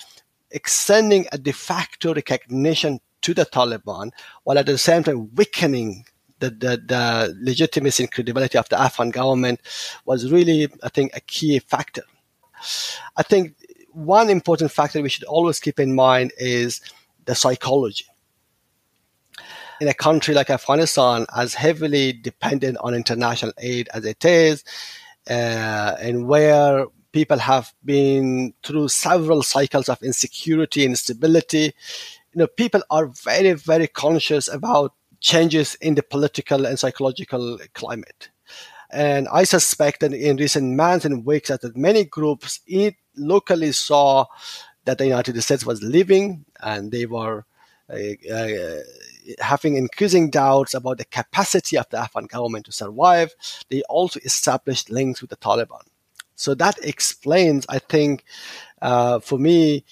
extending 0.51 1.27
a 1.33 1.38
de 1.38 1.53
facto 1.53 2.15
recognition 2.15 3.01
to 3.23 3.33
the 3.33 3.47
Taliban, 3.47 4.11
while 4.45 4.59
at 4.59 4.67
the 4.67 4.77
same 4.77 5.03
time 5.03 5.31
weakening 5.35 6.05
the, 6.41 6.51
the, 6.51 6.83
the 6.85 7.37
legitimacy 7.41 8.03
and 8.03 8.12
credibility 8.12 8.59
of 8.59 8.69
the 8.69 8.79
Afghan 8.79 9.11
government 9.11 9.61
was 10.05 10.31
really, 10.31 10.69
I 10.83 10.88
think, 10.88 11.17
a 11.17 11.21
key 11.21 11.59
factor. 11.61 12.03
I 13.16 13.22
think 13.22 13.55
one 13.92 14.31
important 14.31 14.70
factor 14.70 15.03
we 15.03 15.09
should 15.09 15.25
always 15.25 15.61
keep 15.61 15.79
in 15.79 15.94
mind 15.94 16.33
is 16.38 16.81
the 17.25 17.35
psychology. 17.35 18.07
In 19.81 19.88
a 19.88 19.94
country 19.94 20.35
like 20.35 20.51
Afghanistan, 20.51 21.27
as 21.37 21.55
heavily 21.55 22.12
dependent 22.12 22.79
on 22.79 22.94
international 22.94 23.53
aid 23.59 23.88
as 23.92 24.05
it 24.05 24.25
is, 24.25 24.64
uh, 25.29 25.96
and 26.01 26.27
where 26.27 26.87
people 27.12 27.38
have 27.38 27.72
been 27.85 28.55
through 28.62 28.88
several 28.88 29.42
cycles 29.42 29.88
of 29.88 30.03
insecurity 30.03 30.85
and 30.85 30.92
instability, 30.92 31.75
you 32.33 32.38
know, 32.38 32.46
people 32.46 32.83
are 32.90 33.07
very, 33.07 33.53
very 33.53 33.87
conscious 33.87 34.48
about 34.48 34.94
changes 35.20 35.77
in 35.77 35.94
the 35.94 36.03
political 36.03 36.66
and 36.66 36.79
psychological 36.79 37.59
climate. 37.75 38.31
And 38.93 39.27
I 39.33 39.45
suspect 39.45 40.01
that 40.01 40.13
in 40.13 40.37
recent 40.37 40.77
months 40.77 41.05
and 41.05 41.25
weeks 41.25 41.49
that 41.49 41.77
many 41.77 42.05
groups 42.05 42.61
locally 43.17 43.73
saw 43.73 44.27
that 44.85 44.99
the 44.99 45.07
United 45.07 45.41
States 45.43 45.65
was 45.65 45.83
leaving 45.83 46.45
and 46.61 46.93
they 46.93 47.07
were 47.07 47.47
uh, 47.91 48.33
uh, 48.33 48.79
having 49.41 49.77
increasing 49.77 50.31
doubts 50.31 50.75
about 50.75 50.99
the 50.99 51.05
capacity 51.07 51.79
of 51.79 51.89
the 51.91 51.99
Afghan 51.99 52.27
government 52.27 52.67
to 52.67 52.73
survive. 52.73 53.35
They 53.71 53.83
also 53.89 54.21
established 54.25 54.91
links 54.91 55.21
with 55.21 55.31
the 55.31 55.37
Taliban. 55.37 55.83
So 56.35 56.55
that 56.55 56.79
explains, 56.83 57.65
I 57.69 57.79
think, 57.79 58.25
uh, 58.81 59.21
for 59.21 59.39
me, 59.39 59.85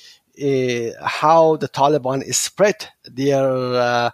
uh, 0.43 0.91
how 1.07 1.57
the 1.57 1.69
Taliban 1.69 2.25
spread 2.35 2.89
their 3.05 3.49
uh, 3.49 4.11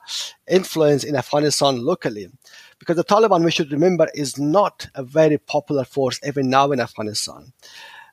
influence 0.48 1.04
in 1.04 1.16
Afghanistan 1.16 1.84
locally 1.84 2.28
because 2.78 2.96
the 2.96 3.04
Taliban, 3.04 3.44
we 3.44 3.50
should 3.50 3.72
remember, 3.72 4.08
is 4.14 4.38
not 4.38 4.88
a 4.94 5.02
very 5.02 5.38
popular 5.38 5.84
force 5.84 6.20
even 6.26 6.50
now 6.50 6.70
in 6.72 6.80
Afghanistan. 6.80 7.52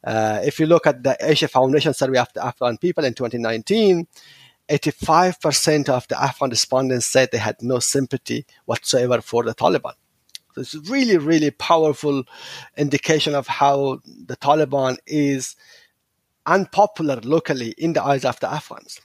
Uh, 0.03 0.41
if 0.43 0.59
you 0.59 0.65
look 0.65 0.85
at 0.85 1.03
the 1.03 1.17
Asia 1.19 1.47
Foundation 1.47 1.93
survey 1.93 2.19
of 2.19 2.31
the 2.33 2.45
Afghan 2.45 2.77
people 2.77 3.05
in 3.05 3.13
2019, 3.13 4.07
85% 4.69 5.89
of 5.89 6.07
the 6.07 6.21
Afghan 6.21 6.49
respondents 6.49 7.05
said 7.05 7.29
they 7.31 7.37
had 7.37 7.61
no 7.61 7.79
sympathy 7.79 8.45
whatsoever 8.65 9.21
for 9.21 9.43
the 9.43 9.53
Taliban. 9.53 9.93
So 10.53 10.61
it's 10.61 10.75
really, 10.89 11.17
really 11.17 11.51
powerful 11.51 12.23
indication 12.77 13.35
of 13.35 13.47
how 13.47 13.99
the 14.05 14.37
Taliban 14.37 14.97
is 15.07 15.55
unpopular 16.45 17.19
locally 17.23 17.73
in 17.77 17.93
the 17.93 18.03
eyes 18.03 18.25
of 18.25 18.39
the 18.39 18.51
Afghans. 18.51 19.01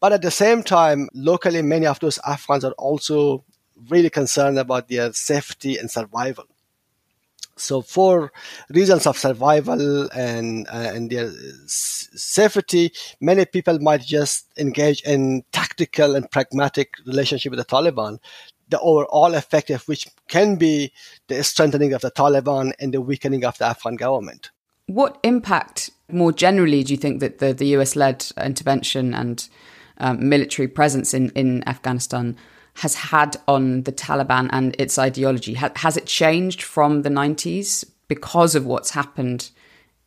But 0.00 0.12
at 0.12 0.22
the 0.22 0.30
same 0.30 0.62
time, 0.62 1.08
locally, 1.14 1.62
many 1.62 1.86
of 1.86 2.00
those 2.00 2.18
Afghans 2.26 2.64
are 2.64 2.72
also 2.72 3.44
really 3.88 4.10
concerned 4.10 4.58
about 4.58 4.88
their 4.88 5.12
safety 5.12 5.76
and 5.78 5.90
survival. 5.90 6.44
So, 7.56 7.82
for 7.82 8.32
reasons 8.70 9.06
of 9.06 9.18
survival 9.18 10.08
and 10.12 10.66
uh, 10.68 10.92
and 10.94 11.10
their 11.10 11.30
safety, 11.66 12.92
many 13.20 13.44
people 13.44 13.78
might 13.80 14.00
just 14.00 14.46
engage 14.56 15.02
in 15.02 15.44
tactical 15.52 16.16
and 16.16 16.30
pragmatic 16.30 16.94
relationship 17.06 17.50
with 17.50 17.58
the 17.58 17.64
Taliban. 17.64 18.18
the 18.70 18.80
overall 18.80 19.34
effect 19.34 19.68
of 19.70 19.86
which 19.88 20.06
can 20.28 20.56
be 20.56 20.92
the 21.26 21.42
strengthening 21.42 21.92
of 21.92 22.02
the 22.02 22.10
Taliban 22.10 22.72
and 22.78 22.94
the 22.94 23.00
weakening 23.00 23.44
of 23.44 23.58
the 23.58 23.66
Afghan 23.66 23.96
government. 23.96 24.50
What 24.86 25.18
impact, 25.22 25.90
more 26.08 26.32
generally, 26.32 26.82
do 26.82 26.92
you 26.92 26.96
think 26.96 27.20
that 27.20 27.38
the, 27.38 27.52
the 27.52 27.66
US 27.76 27.96
led 27.96 28.26
intervention 28.36 29.12
and 29.12 29.48
um, 29.98 30.28
military 30.28 30.68
presence 30.68 31.12
in, 31.12 31.30
in 31.30 31.66
Afghanistan 31.68 32.36
has 32.74 32.94
had 32.94 33.36
on 33.46 33.82
the 33.82 33.92
Taliban 33.92 34.48
and 34.52 34.74
its 34.78 34.98
ideology? 34.98 35.54
Ha- 35.54 35.72
has 35.76 35.96
it 35.96 36.06
changed 36.06 36.62
from 36.62 37.02
the 37.02 37.10
90s 37.10 37.84
because 38.08 38.54
of 38.54 38.66
what's 38.66 38.90
happened 38.90 39.50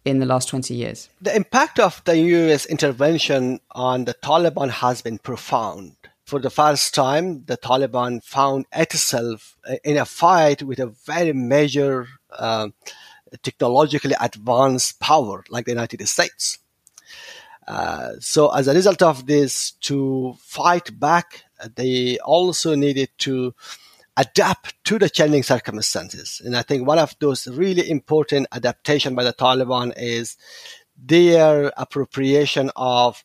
in 0.05 0.19
the 0.19 0.25
last 0.25 0.49
20 0.49 0.73
years? 0.73 1.09
The 1.21 1.35
impact 1.35 1.79
of 1.79 2.01
the 2.05 2.17
US 2.17 2.65
intervention 2.65 3.59
on 3.71 4.05
the 4.05 4.13
Taliban 4.13 4.69
has 4.69 5.01
been 5.01 5.17
profound. 5.17 5.95
For 6.25 6.39
the 6.39 6.49
first 6.49 6.95
time, 6.95 7.43
the 7.45 7.57
Taliban 7.57 8.23
found 8.23 8.65
itself 8.71 9.57
in 9.83 9.97
a 9.97 10.05
fight 10.05 10.63
with 10.63 10.79
a 10.79 10.87
very 11.05 11.33
major, 11.33 12.07
uh, 12.31 12.69
technologically 13.41 14.15
advanced 14.19 14.99
power 14.99 15.43
like 15.49 15.65
the 15.65 15.71
United 15.71 16.07
States. 16.07 16.59
Uh, 17.67 18.11
so 18.19 18.49
as 18.49 18.67
a 18.67 18.73
result 18.73 19.01
of 19.01 19.25
this, 19.25 19.71
to 19.71 20.35
fight 20.39 20.97
back, 20.99 21.43
they 21.75 22.17
also 22.19 22.75
needed 22.75 23.09
to 23.19 23.53
adapt 24.17 24.75
to 24.85 24.99
the 24.99 25.09
changing 25.09 25.43
circumstances. 25.43 26.41
And 26.43 26.55
I 26.55 26.61
think 26.61 26.87
one 26.87 26.99
of 26.99 27.15
those 27.19 27.47
really 27.47 27.89
important 27.89 28.47
adaptation 28.51 29.15
by 29.15 29.23
the 29.23 29.33
Taliban 29.33 29.93
is 29.97 30.37
their 30.95 31.71
appropriation 31.77 32.69
of 32.75 33.23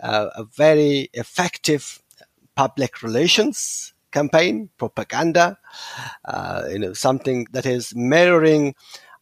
uh, 0.00 0.28
a 0.36 0.44
very 0.44 1.10
effective 1.12 2.00
public 2.54 3.02
relations 3.02 3.92
campaign, 4.10 4.70
propaganda, 4.78 5.58
uh, 6.24 6.62
you 6.70 6.78
know, 6.78 6.94
something 6.94 7.46
that 7.52 7.66
is 7.66 7.94
mirroring 7.94 8.74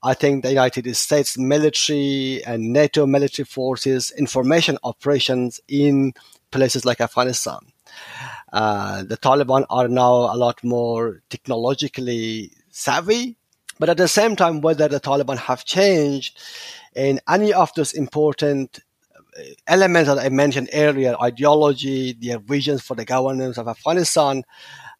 I 0.06 0.14
think 0.14 0.44
the 0.44 0.50
United 0.50 0.94
States 0.94 1.36
military 1.36 2.40
and 2.46 2.72
NATO 2.72 3.06
military 3.06 3.44
forces 3.44 4.12
information 4.12 4.78
operations 4.84 5.60
in 5.66 6.12
places 6.52 6.84
like 6.84 7.00
Afghanistan. 7.00 7.58
Uh, 8.56 9.02
the 9.02 9.18
Taliban 9.18 9.66
are 9.68 9.86
now 9.86 10.32
a 10.32 10.36
lot 10.44 10.64
more 10.64 11.20
technologically 11.28 12.50
savvy, 12.70 13.36
but 13.78 13.90
at 13.90 13.98
the 13.98 14.08
same 14.08 14.34
time, 14.34 14.62
whether 14.62 14.88
the 14.88 14.98
Taliban 14.98 15.36
have 15.36 15.66
changed 15.66 16.38
in 16.94 17.20
any 17.28 17.52
of 17.52 17.70
those 17.74 17.92
important 17.92 18.80
uh, 19.38 19.42
elements 19.66 20.08
that 20.08 20.18
I 20.18 20.30
mentioned 20.30 20.70
earlier, 20.72 21.16
ideology, 21.22 22.14
their 22.14 22.38
visions 22.38 22.80
for 22.80 22.94
the 22.94 23.04
governance 23.04 23.58
of 23.58 23.68
Afghanistan, 23.68 24.42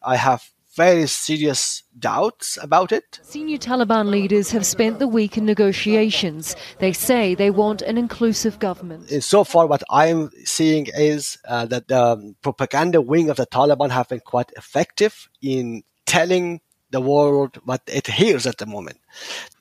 I 0.03 0.17
have 0.17 0.47
very 0.77 1.07
serious 1.07 1.83
doubts 1.97 2.57
about 2.61 2.91
it. 2.91 3.19
Senior 3.23 3.57
Taliban 3.57 4.09
leaders 4.09 4.51
have 4.51 4.65
spent 4.65 4.99
the 4.99 5.07
week 5.07 5.35
in 5.37 5.45
negotiations. 5.45 6.55
They 6.77 6.93
say 6.93 7.33
they 7.33 7.49
want 7.49 7.81
an 7.81 7.97
inclusive 7.97 8.59
government. 8.59 9.09
And 9.11 9.23
so 9.23 9.43
far, 9.43 9.65
what 9.65 9.83
I'm 9.89 10.29
seeing 10.45 10.85
is 10.95 11.39
uh, 11.47 11.65
that 11.65 11.87
the 11.87 12.35
propaganda 12.43 13.01
wing 13.01 13.29
of 13.31 13.37
the 13.37 13.47
Taliban 13.47 13.89
have 13.89 14.07
been 14.07 14.19
quite 14.19 14.51
effective 14.55 15.27
in 15.41 15.83
telling 16.05 16.61
the 16.91 17.01
world 17.01 17.57
what 17.65 17.81
it 17.87 18.07
hears 18.07 18.45
at 18.45 18.59
the 18.59 18.65
moment, 18.65 18.99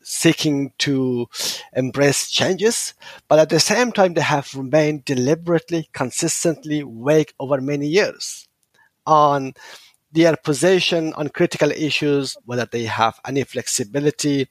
seeking 0.02 0.72
to 0.78 1.26
embrace 1.74 2.30
changes, 2.30 2.94
but 3.26 3.38
at 3.38 3.48
the 3.48 3.58
same 3.58 3.90
time, 3.90 4.14
they 4.14 4.20
have 4.20 4.54
remained 4.54 5.04
deliberately, 5.04 5.88
consistently 5.92 6.84
vague 6.86 7.32
over 7.40 7.60
many 7.60 7.88
years 7.88 8.46
on 9.06 9.54
their 10.16 10.34
position 10.36 11.12
on 11.12 11.28
critical 11.28 11.70
issues, 11.70 12.36
whether 12.46 12.64
they 12.64 12.84
have 12.84 13.20
any 13.26 13.44
flexibility 13.44 14.48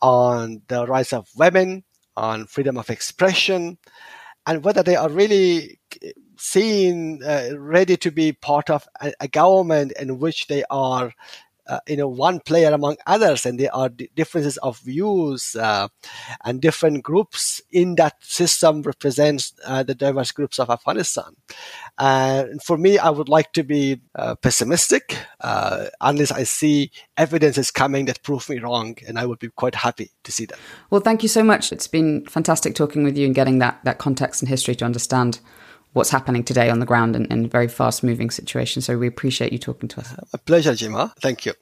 on 0.00 0.62
the 0.68 0.86
rights 0.86 1.12
of 1.12 1.28
women, 1.36 1.84
on 2.16 2.46
freedom 2.46 2.78
of 2.78 2.88
expression, 2.88 3.76
and 4.46 4.64
whether 4.64 4.82
they 4.82 4.96
are 4.96 5.10
really 5.10 5.78
seen 6.38 7.22
uh, 7.22 7.50
ready 7.58 7.96
to 7.98 8.10
be 8.10 8.32
part 8.32 8.70
of 8.70 8.88
a, 9.02 9.12
a 9.20 9.28
government 9.28 9.92
in 10.00 10.18
which 10.18 10.46
they 10.46 10.64
are 10.70 11.12
uh, 11.66 11.80
you 11.86 11.96
know 11.96 12.08
one 12.08 12.40
player 12.40 12.72
among 12.72 12.96
others 13.06 13.46
and 13.46 13.58
there 13.58 13.74
are 13.74 13.88
differences 13.88 14.56
of 14.58 14.78
views 14.80 15.56
uh, 15.56 15.88
and 16.44 16.60
different 16.60 17.02
groups 17.02 17.62
in 17.70 17.94
that 17.96 18.14
system 18.22 18.82
represents 18.82 19.54
uh, 19.64 19.82
the 19.82 19.94
diverse 19.94 20.32
groups 20.32 20.58
of 20.58 20.70
afghanistan. 20.70 21.34
And 21.98 22.62
for 22.62 22.76
me 22.76 22.98
i 22.98 23.10
would 23.10 23.28
like 23.28 23.52
to 23.52 23.62
be 23.62 24.00
uh, 24.14 24.34
pessimistic 24.36 25.16
uh, 25.40 25.86
unless 26.00 26.32
i 26.32 26.42
see 26.42 26.90
evidence 27.16 27.58
is 27.58 27.70
coming 27.70 28.04
that 28.06 28.22
prove 28.22 28.48
me 28.48 28.58
wrong 28.58 28.96
and 29.06 29.18
i 29.18 29.26
would 29.26 29.38
be 29.38 29.48
quite 29.48 29.74
happy 29.74 30.10
to 30.24 30.32
see 30.32 30.46
that. 30.46 30.58
Well 30.90 31.00
thank 31.00 31.22
you 31.22 31.28
so 31.28 31.42
much. 31.42 31.72
It's 31.72 31.88
been 31.88 32.26
fantastic 32.26 32.74
talking 32.74 33.04
with 33.04 33.16
you 33.16 33.26
and 33.26 33.34
getting 33.34 33.58
that 33.58 33.80
that 33.84 33.98
context 33.98 34.42
and 34.42 34.48
history 34.48 34.74
to 34.76 34.84
understand 34.84 35.40
what's 35.94 36.10
happening 36.10 36.44
today 36.44 36.68
on 36.68 36.80
the 36.80 36.86
ground 36.86 37.16
in, 37.16 37.24
in 37.26 37.48
very 37.48 37.68
fast 37.68 38.02
moving 38.04 38.30
situations. 38.30 38.84
So 38.84 38.98
we 38.98 39.06
appreciate 39.06 39.52
you 39.52 39.58
talking 39.58 39.88
to 39.88 40.00
us. 40.00 40.14
A 40.32 40.38
pleasure, 40.38 40.74
Gemma. 40.74 41.14
Thank 41.20 41.46
you. 41.46 41.54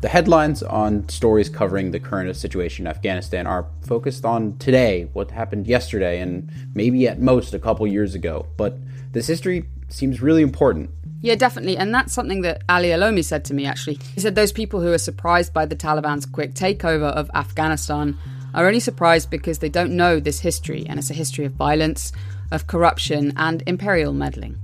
The 0.00 0.08
headlines 0.08 0.62
on 0.62 1.08
stories 1.08 1.48
covering 1.48 1.90
the 1.90 1.98
current 1.98 2.34
situation 2.36 2.86
in 2.86 2.90
Afghanistan 2.90 3.46
are 3.46 3.66
focused 3.86 4.24
on 4.24 4.56
today, 4.58 5.08
what 5.14 5.30
happened 5.30 5.66
yesterday, 5.66 6.20
and 6.20 6.50
maybe 6.74 7.08
at 7.08 7.20
most 7.20 7.54
a 7.54 7.58
couple 7.58 7.86
years 7.86 8.14
ago. 8.14 8.46
But 8.56 8.76
this 9.12 9.26
history 9.26 9.64
seems 9.88 10.20
really 10.20 10.42
important. 10.42 10.90
Yeah, 11.22 11.36
definitely. 11.36 11.78
And 11.78 11.94
that's 11.94 12.12
something 12.12 12.42
that 12.42 12.62
Ali 12.68 12.88
Olomi 12.88 13.24
said 13.24 13.46
to 13.46 13.54
me, 13.54 13.64
actually. 13.64 13.98
He 14.14 14.20
said 14.20 14.34
those 14.34 14.52
people 14.52 14.82
who 14.82 14.92
are 14.92 14.98
surprised 14.98 15.54
by 15.54 15.64
the 15.64 15.74
Taliban's 15.74 16.26
quick 16.26 16.52
takeover 16.52 17.10
of 17.10 17.30
Afghanistan 17.34 18.18
are 18.54 18.66
only 18.66 18.80
surprised 18.80 19.30
because 19.30 19.58
they 19.58 19.68
don't 19.68 19.96
know 19.96 20.20
this 20.20 20.40
history, 20.40 20.86
and 20.88 20.98
it's 20.98 21.10
a 21.10 21.14
history 21.14 21.44
of 21.44 21.52
violence, 21.52 22.12
of 22.50 22.66
corruption, 22.66 23.32
and 23.36 23.62
imperial 23.66 24.12
meddling. 24.12 24.58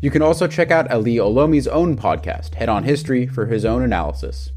You 0.00 0.10
can 0.10 0.22
also 0.22 0.46
check 0.46 0.70
out 0.70 0.90
Ali 0.90 1.18
Olomi's 1.18 1.68
own 1.68 1.96
podcast, 1.96 2.54
Head 2.54 2.68
on 2.68 2.84
History, 2.84 3.26
for 3.26 3.46
his 3.46 3.64
own 3.64 3.82
analysis. 3.82 4.50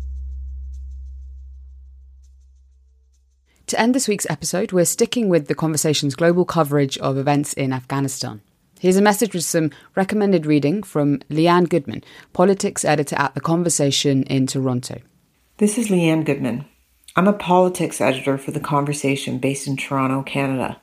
To 3.68 3.80
end 3.80 3.94
this 3.94 4.08
week's 4.08 4.30
episode, 4.30 4.72
we're 4.72 4.86
sticking 4.86 5.28
with 5.28 5.48
the 5.48 5.56
conversation's 5.56 6.16
global 6.16 6.46
coverage 6.46 6.98
of 7.00 7.18
events 7.18 7.52
in 7.54 7.74
Afghanistan. 7.74 8.42
Here's 8.80 8.96
a 8.96 9.02
message 9.02 9.34
with 9.34 9.44
some 9.44 9.72
recommended 9.96 10.46
reading 10.46 10.84
from 10.84 11.20
Lee-Anne 11.30 11.66
Goodman, 11.66 12.04
politics 12.32 12.86
editor 12.86 13.18
at 13.18 13.34
The 13.34 13.42
Conversation 13.42 14.24
in 14.24 14.48
Toronto. 14.48 15.02
This 15.58 15.78
is 15.78 15.90
Lee-Anne 15.90 16.24
Goodman. 16.24 16.66
I'm 17.18 17.28
a 17.28 17.34
politics 17.34 18.00
editor 18.00 18.38
for 18.38 18.52
The 18.52 18.60
Conversation 18.60 19.40
based 19.40 19.66
in 19.66 19.76
Toronto, 19.76 20.22
Canada. 20.22 20.80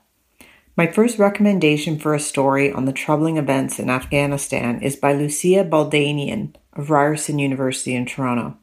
My 0.77 0.89
first 0.89 1.17
recommendation 1.17 1.97
for 1.97 2.13
a 2.13 2.19
story 2.19 2.73
on 2.73 2.87
the 2.87 2.93
troubling 2.93 3.37
events 3.37 3.79
in 3.79 3.89
Afghanistan 3.89 4.83
is 4.83 4.97
by 4.97 5.13
Lucia 5.13 5.65
Nalbandian 5.65 6.57
of 6.73 6.91
Ryerson 6.91 7.39
University 7.39 7.95
in 7.95 8.05
Toronto. 8.05 8.57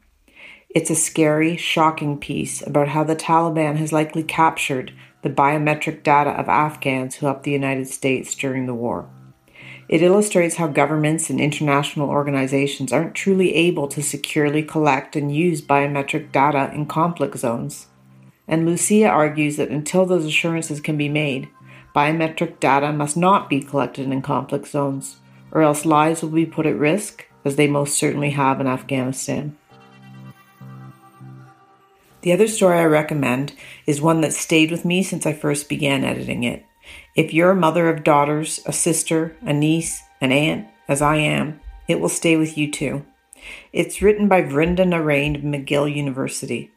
It's 0.68 0.90
a 0.90 0.94
scary, 0.94 1.56
shocking 1.56 2.18
piece 2.18 2.60
about 2.60 2.88
how 2.88 3.04
the 3.04 3.16
Taliban 3.16 3.76
has 3.76 3.90
likely 3.90 4.22
captured 4.22 4.92
the 5.22 5.30
biometric 5.30 6.02
data 6.02 6.32
of 6.32 6.50
Afghans 6.50 7.14
who 7.14 7.24
helped 7.24 7.44
the 7.44 7.52
United 7.52 7.88
States 7.88 8.34
during 8.34 8.66
the 8.66 8.74
war. 8.74 9.08
It 9.92 10.00
illustrates 10.00 10.54
how 10.54 10.68
governments 10.68 11.28
and 11.28 11.38
international 11.38 12.08
organizations 12.08 12.94
aren't 12.94 13.14
truly 13.14 13.54
able 13.54 13.88
to 13.88 14.02
securely 14.02 14.62
collect 14.62 15.16
and 15.16 15.36
use 15.36 15.60
biometric 15.60 16.32
data 16.32 16.72
in 16.74 16.86
conflict 16.86 17.36
zones. 17.36 17.88
And 18.48 18.64
Lucia 18.64 19.06
argues 19.06 19.58
that 19.58 19.68
until 19.68 20.06
those 20.06 20.24
assurances 20.24 20.80
can 20.80 20.96
be 20.96 21.10
made, 21.10 21.50
biometric 21.94 22.58
data 22.58 22.90
must 22.90 23.18
not 23.18 23.50
be 23.50 23.60
collected 23.60 24.10
in 24.10 24.22
conflict 24.22 24.66
zones, 24.66 25.18
or 25.50 25.60
else 25.60 25.84
lives 25.84 26.22
will 26.22 26.30
be 26.30 26.46
put 26.46 26.64
at 26.64 26.78
risk, 26.78 27.26
as 27.44 27.56
they 27.56 27.68
most 27.68 27.98
certainly 27.98 28.30
have 28.30 28.62
in 28.62 28.66
Afghanistan. 28.66 29.58
The 32.22 32.32
other 32.32 32.48
story 32.48 32.78
I 32.78 32.84
recommend 32.84 33.52
is 33.86 34.00
one 34.00 34.22
that 34.22 34.32
stayed 34.32 34.70
with 34.70 34.86
me 34.86 35.02
since 35.02 35.26
I 35.26 35.34
first 35.34 35.68
began 35.68 36.02
editing 36.02 36.44
it. 36.44 36.64
If 37.14 37.34
you're 37.34 37.50
a 37.50 37.56
mother 37.56 37.88
of 37.88 38.04
daughters, 38.04 38.60
a 38.66 38.72
sister, 38.72 39.36
a 39.42 39.52
niece, 39.52 40.02
an 40.20 40.32
aunt, 40.32 40.68
as 40.88 41.02
I 41.02 41.16
am, 41.16 41.60
it 41.88 42.00
will 42.00 42.08
stay 42.08 42.36
with 42.36 42.56
you 42.56 42.70
too. 42.70 43.04
It's 43.72 44.02
written 44.02 44.28
by 44.28 44.42
Vrinda 44.42 44.86
Narain 44.86 45.34
of 45.36 45.42
McGill 45.42 45.94
University, 45.94 46.70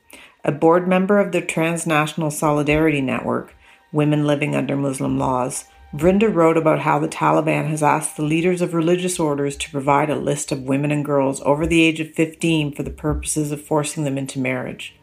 a 0.43 0.51
board 0.51 0.88
member 0.88 1.20
of 1.20 1.32
the 1.32 1.41
Transnational 1.41 2.32
Solidarity 2.32 3.01
Network, 3.01 3.56
Women 3.91 4.26
Living 4.26 4.56
Under 4.56 4.76
Muslim 4.76 5.18
Laws. 5.18 5.66
Vrinda 5.93 6.34
wrote 6.34 6.58
about 6.58 6.80
how 6.80 6.99
the 6.99 7.08
Taliban 7.08 7.68
has 7.70 7.82
asked 7.82 8.18
the 8.18 8.24
leaders 8.24 8.62
of 8.62 8.74
religious 8.74 9.20
orders 9.20 9.56
to 9.58 9.72
provide 9.72 10.10
a 10.10 10.16
list 10.16 10.51
of 10.51 10.64
women 10.64 10.91
and 10.91 11.06
girls 11.06 11.41
over 11.41 11.66
the 11.66 11.82
age 11.82 11.99
of 11.99 12.12
15 12.12 12.74
for 12.74 12.84
the 12.84 12.89
purposes 12.89 13.51
of 13.51 13.62
forcing 13.62 14.03
them 14.03 14.18
into 14.18 14.39
marriage, 14.39 14.95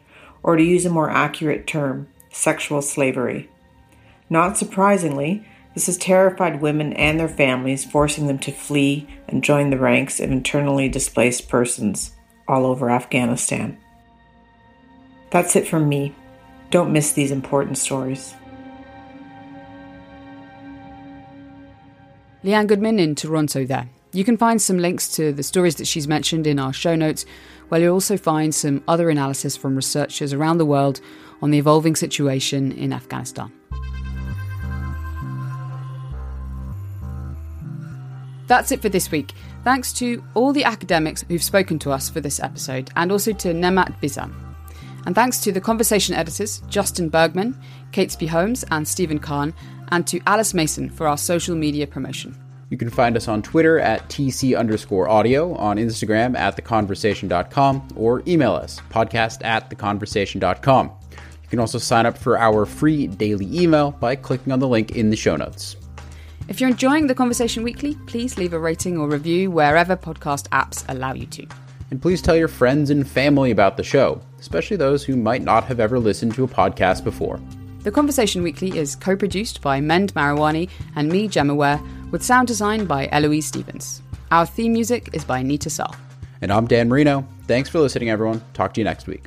or 0.43 0.55
to 0.55 0.63
use 0.63 0.85
a 0.85 0.89
more 0.89 1.09
accurate 1.09 1.65
term, 1.65 2.07
sexual 2.29 2.81
slavery. 2.81 3.49
Not 4.33 4.57
surprisingly, 4.57 5.45
This 5.73 5.87
has 5.87 5.97
terrified 5.97 6.61
women 6.61 6.93
and 6.93 7.19
their 7.19 7.27
families, 7.27 7.83
forcing 7.83 8.27
them 8.27 8.37
to 8.39 8.51
flee 8.51 9.07
and 9.27 9.43
join 9.43 9.69
the 9.69 9.79
ranks 9.79 10.19
of 10.19 10.31
internally 10.31 10.87
displaced 10.87 11.49
persons 11.49 12.13
all 12.47 12.65
over 12.65 12.91
Afghanistan. 12.91 13.77
That's 15.31 15.55
it 15.55 15.67
from 15.67 15.89
me. 15.89 16.13
Don't 16.69 16.93
miss 16.93 17.13
these 17.13 17.31
important 17.31 17.77
stories. 17.79 18.35
Lee-Anne 22.43 22.67
Goodman 22.67 22.99
in 22.99 23.15
Toronto 23.15 23.65
there. 23.65 23.89
You 24.11 24.23
can 24.23 24.37
find 24.37 24.61
some 24.61 24.77
links 24.77 25.07
to 25.15 25.31
the 25.31 25.41
stories 25.41 25.75
that 25.77 25.87
she's 25.87 26.07
mentioned 26.07 26.45
in 26.45 26.59
our 26.59 26.73
show 26.73 26.95
notes, 26.95 27.25
where 27.69 27.81
you'll 27.81 27.93
also 27.93 28.17
find 28.17 28.53
some 28.53 28.83
other 28.87 29.09
analysis 29.09 29.57
from 29.57 29.75
researchers 29.75 30.33
around 30.33 30.59
the 30.59 30.65
world 30.65 31.01
on 31.41 31.49
the 31.49 31.57
evolving 31.57 31.95
situation 31.95 32.71
in 32.73 32.93
Afghanistan. 32.93 33.51
That's 38.47 38.71
it 38.71 38.81
for 38.81 38.89
this 38.89 39.11
week. 39.11 39.33
Thanks 39.63 39.93
to 39.93 40.23
all 40.33 40.53
the 40.53 40.65
academics 40.65 41.23
who've 41.27 41.43
spoken 41.43 41.79
to 41.79 41.91
us 41.91 42.09
for 42.09 42.19
this 42.19 42.39
episode, 42.39 42.89
and 42.95 43.11
also 43.11 43.31
to 43.33 43.53
Nemat 43.53 43.99
Bizan. 44.01 44.33
And 45.05 45.15
thanks 45.15 45.39
to 45.41 45.51
the 45.51 45.61
conversation 45.61 46.15
editors, 46.15 46.59
Justin 46.69 47.09
Bergman, 47.09 47.59
Catesby 47.91 48.27
Holmes, 48.27 48.63
and 48.71 48.87
Stephen 48.87 49.19
Khan, 49.19 49.53
and 49.89 50.07
to 50.07 50.21
Alice 50.25 50.53
Mason 50.53 50.89
for 50.89 51.07
our 51.07 51.17
social 51.17 51.55
media 51.55 51.87
promotion. 51.87 52.37
You 52.69 52.77
can 52.77 52.89
find 52.89 53.15
us 53.15 53.27
on 53.27 53.41
Twitter 53.41 53.79
at 53.79 54.09
TC 54.09 54.57
underscore 54.57 55.07
audio, 55.07 55.53
on 55.55 55.77
Instagram 55.77 56.35
at 56.35 56.57
theconversation.com, 56.57 57.89
or 57.95 58.23
email 58.25 58.53
us, 58.53 58.81
podcast 58.89 59.45
at 59.45 59.69
theconversation.com. 59.69 60.91
You 61.11 61.49
can 61.49 61.59
also 61.59 61.77
sign 61.77 62.05
up 62.07 62.17
for 62.17 62.39
our 62.39 62.65
free 62.65 63.05
daily 63.07 63.47
email 63.55 63.91
by 63.91 64.15
clicking 64.15 64.51
on 64.51 64.59
the 64.59 64.67
link 64.67 64.91
in 64.91 65.11
the 65.11 65.15
show 65.15 65.35
notes. 65.35 65.75
If 66.49 66.59
you're 66.59 66.69
enjoying 66.69 67.07
the 67.07 67.15
Conversation 67.15 67.63
Weekly, 67.63 67.95
please 68.05 68.37
leave 68.37 68.53
a 68.53 68.59
rating 68.59 68.97
or 68.97 69.09
review 69.09 69.49
wherever 69.49 69.95
podcast 69.95 70.49
apps 70.49 70.83
allow 70.89 71.13
you 71.13 71.25
to. 71.27 71.47
And 71.89 72.01
please 72.01 72.21
tell 72.21 72.35
your 72.35 72.49
friends 72.49 72.89
and 72.89 73.07
family 73.07 73.51
about 73.51 73.77
the 73.77 73.83
show, 73.83 74.21
especially 74.39 74.77
those 74.77 75.05
who 75.05 75.15
might 75.15 75.41
not 75.41 75.63
have 75.65 75.79
ever 75.79 75.99
listened 75.99 76.35
to 76.35 76.43
a 76.43 76.47
podcast 76.47 77.03
before. 77.03 77.39
The 77.83 77.91
Conversation 77.91 78.43
Weekly 78.43 78.77
is 78.77 78.95
co 78.95 79.15
produced 79.15 79.61
by 79.61 79.79
Mend 79.79 80.13
Mariwany 80.15 80.69
and 80.95 81.09
me, 81.09 81.27
Gemma 81.27 81.55
Ware, 81.55 81.81
with 82.11 82.23
sound 82.23 82.47
design 82.49 82.85
by 82.85 83.07
Eloise 83.11 83.45
Stevens. 83.45 84.01
Our 84.31 84.45
theme 84.45 84.73
music 84.73 85.09
is 85.13 85.23
by 85.23 85.43
Neeta 85.43 85.71
Sarl. 85.71 85.95
And 86.41 86.51
I'm 86.51 86.67
Dan 86.67 86.89
Merino. 86.89 87.25
Thanks 87.47 87.69
for 87.69 87.79
listening, 87.79 88.09
everyone. 88.09 88.41
Talk 88.53 88.73
to 88.73 88.81
you 88.81 88.85
next 88.85 89.07
week. 89.07 89.25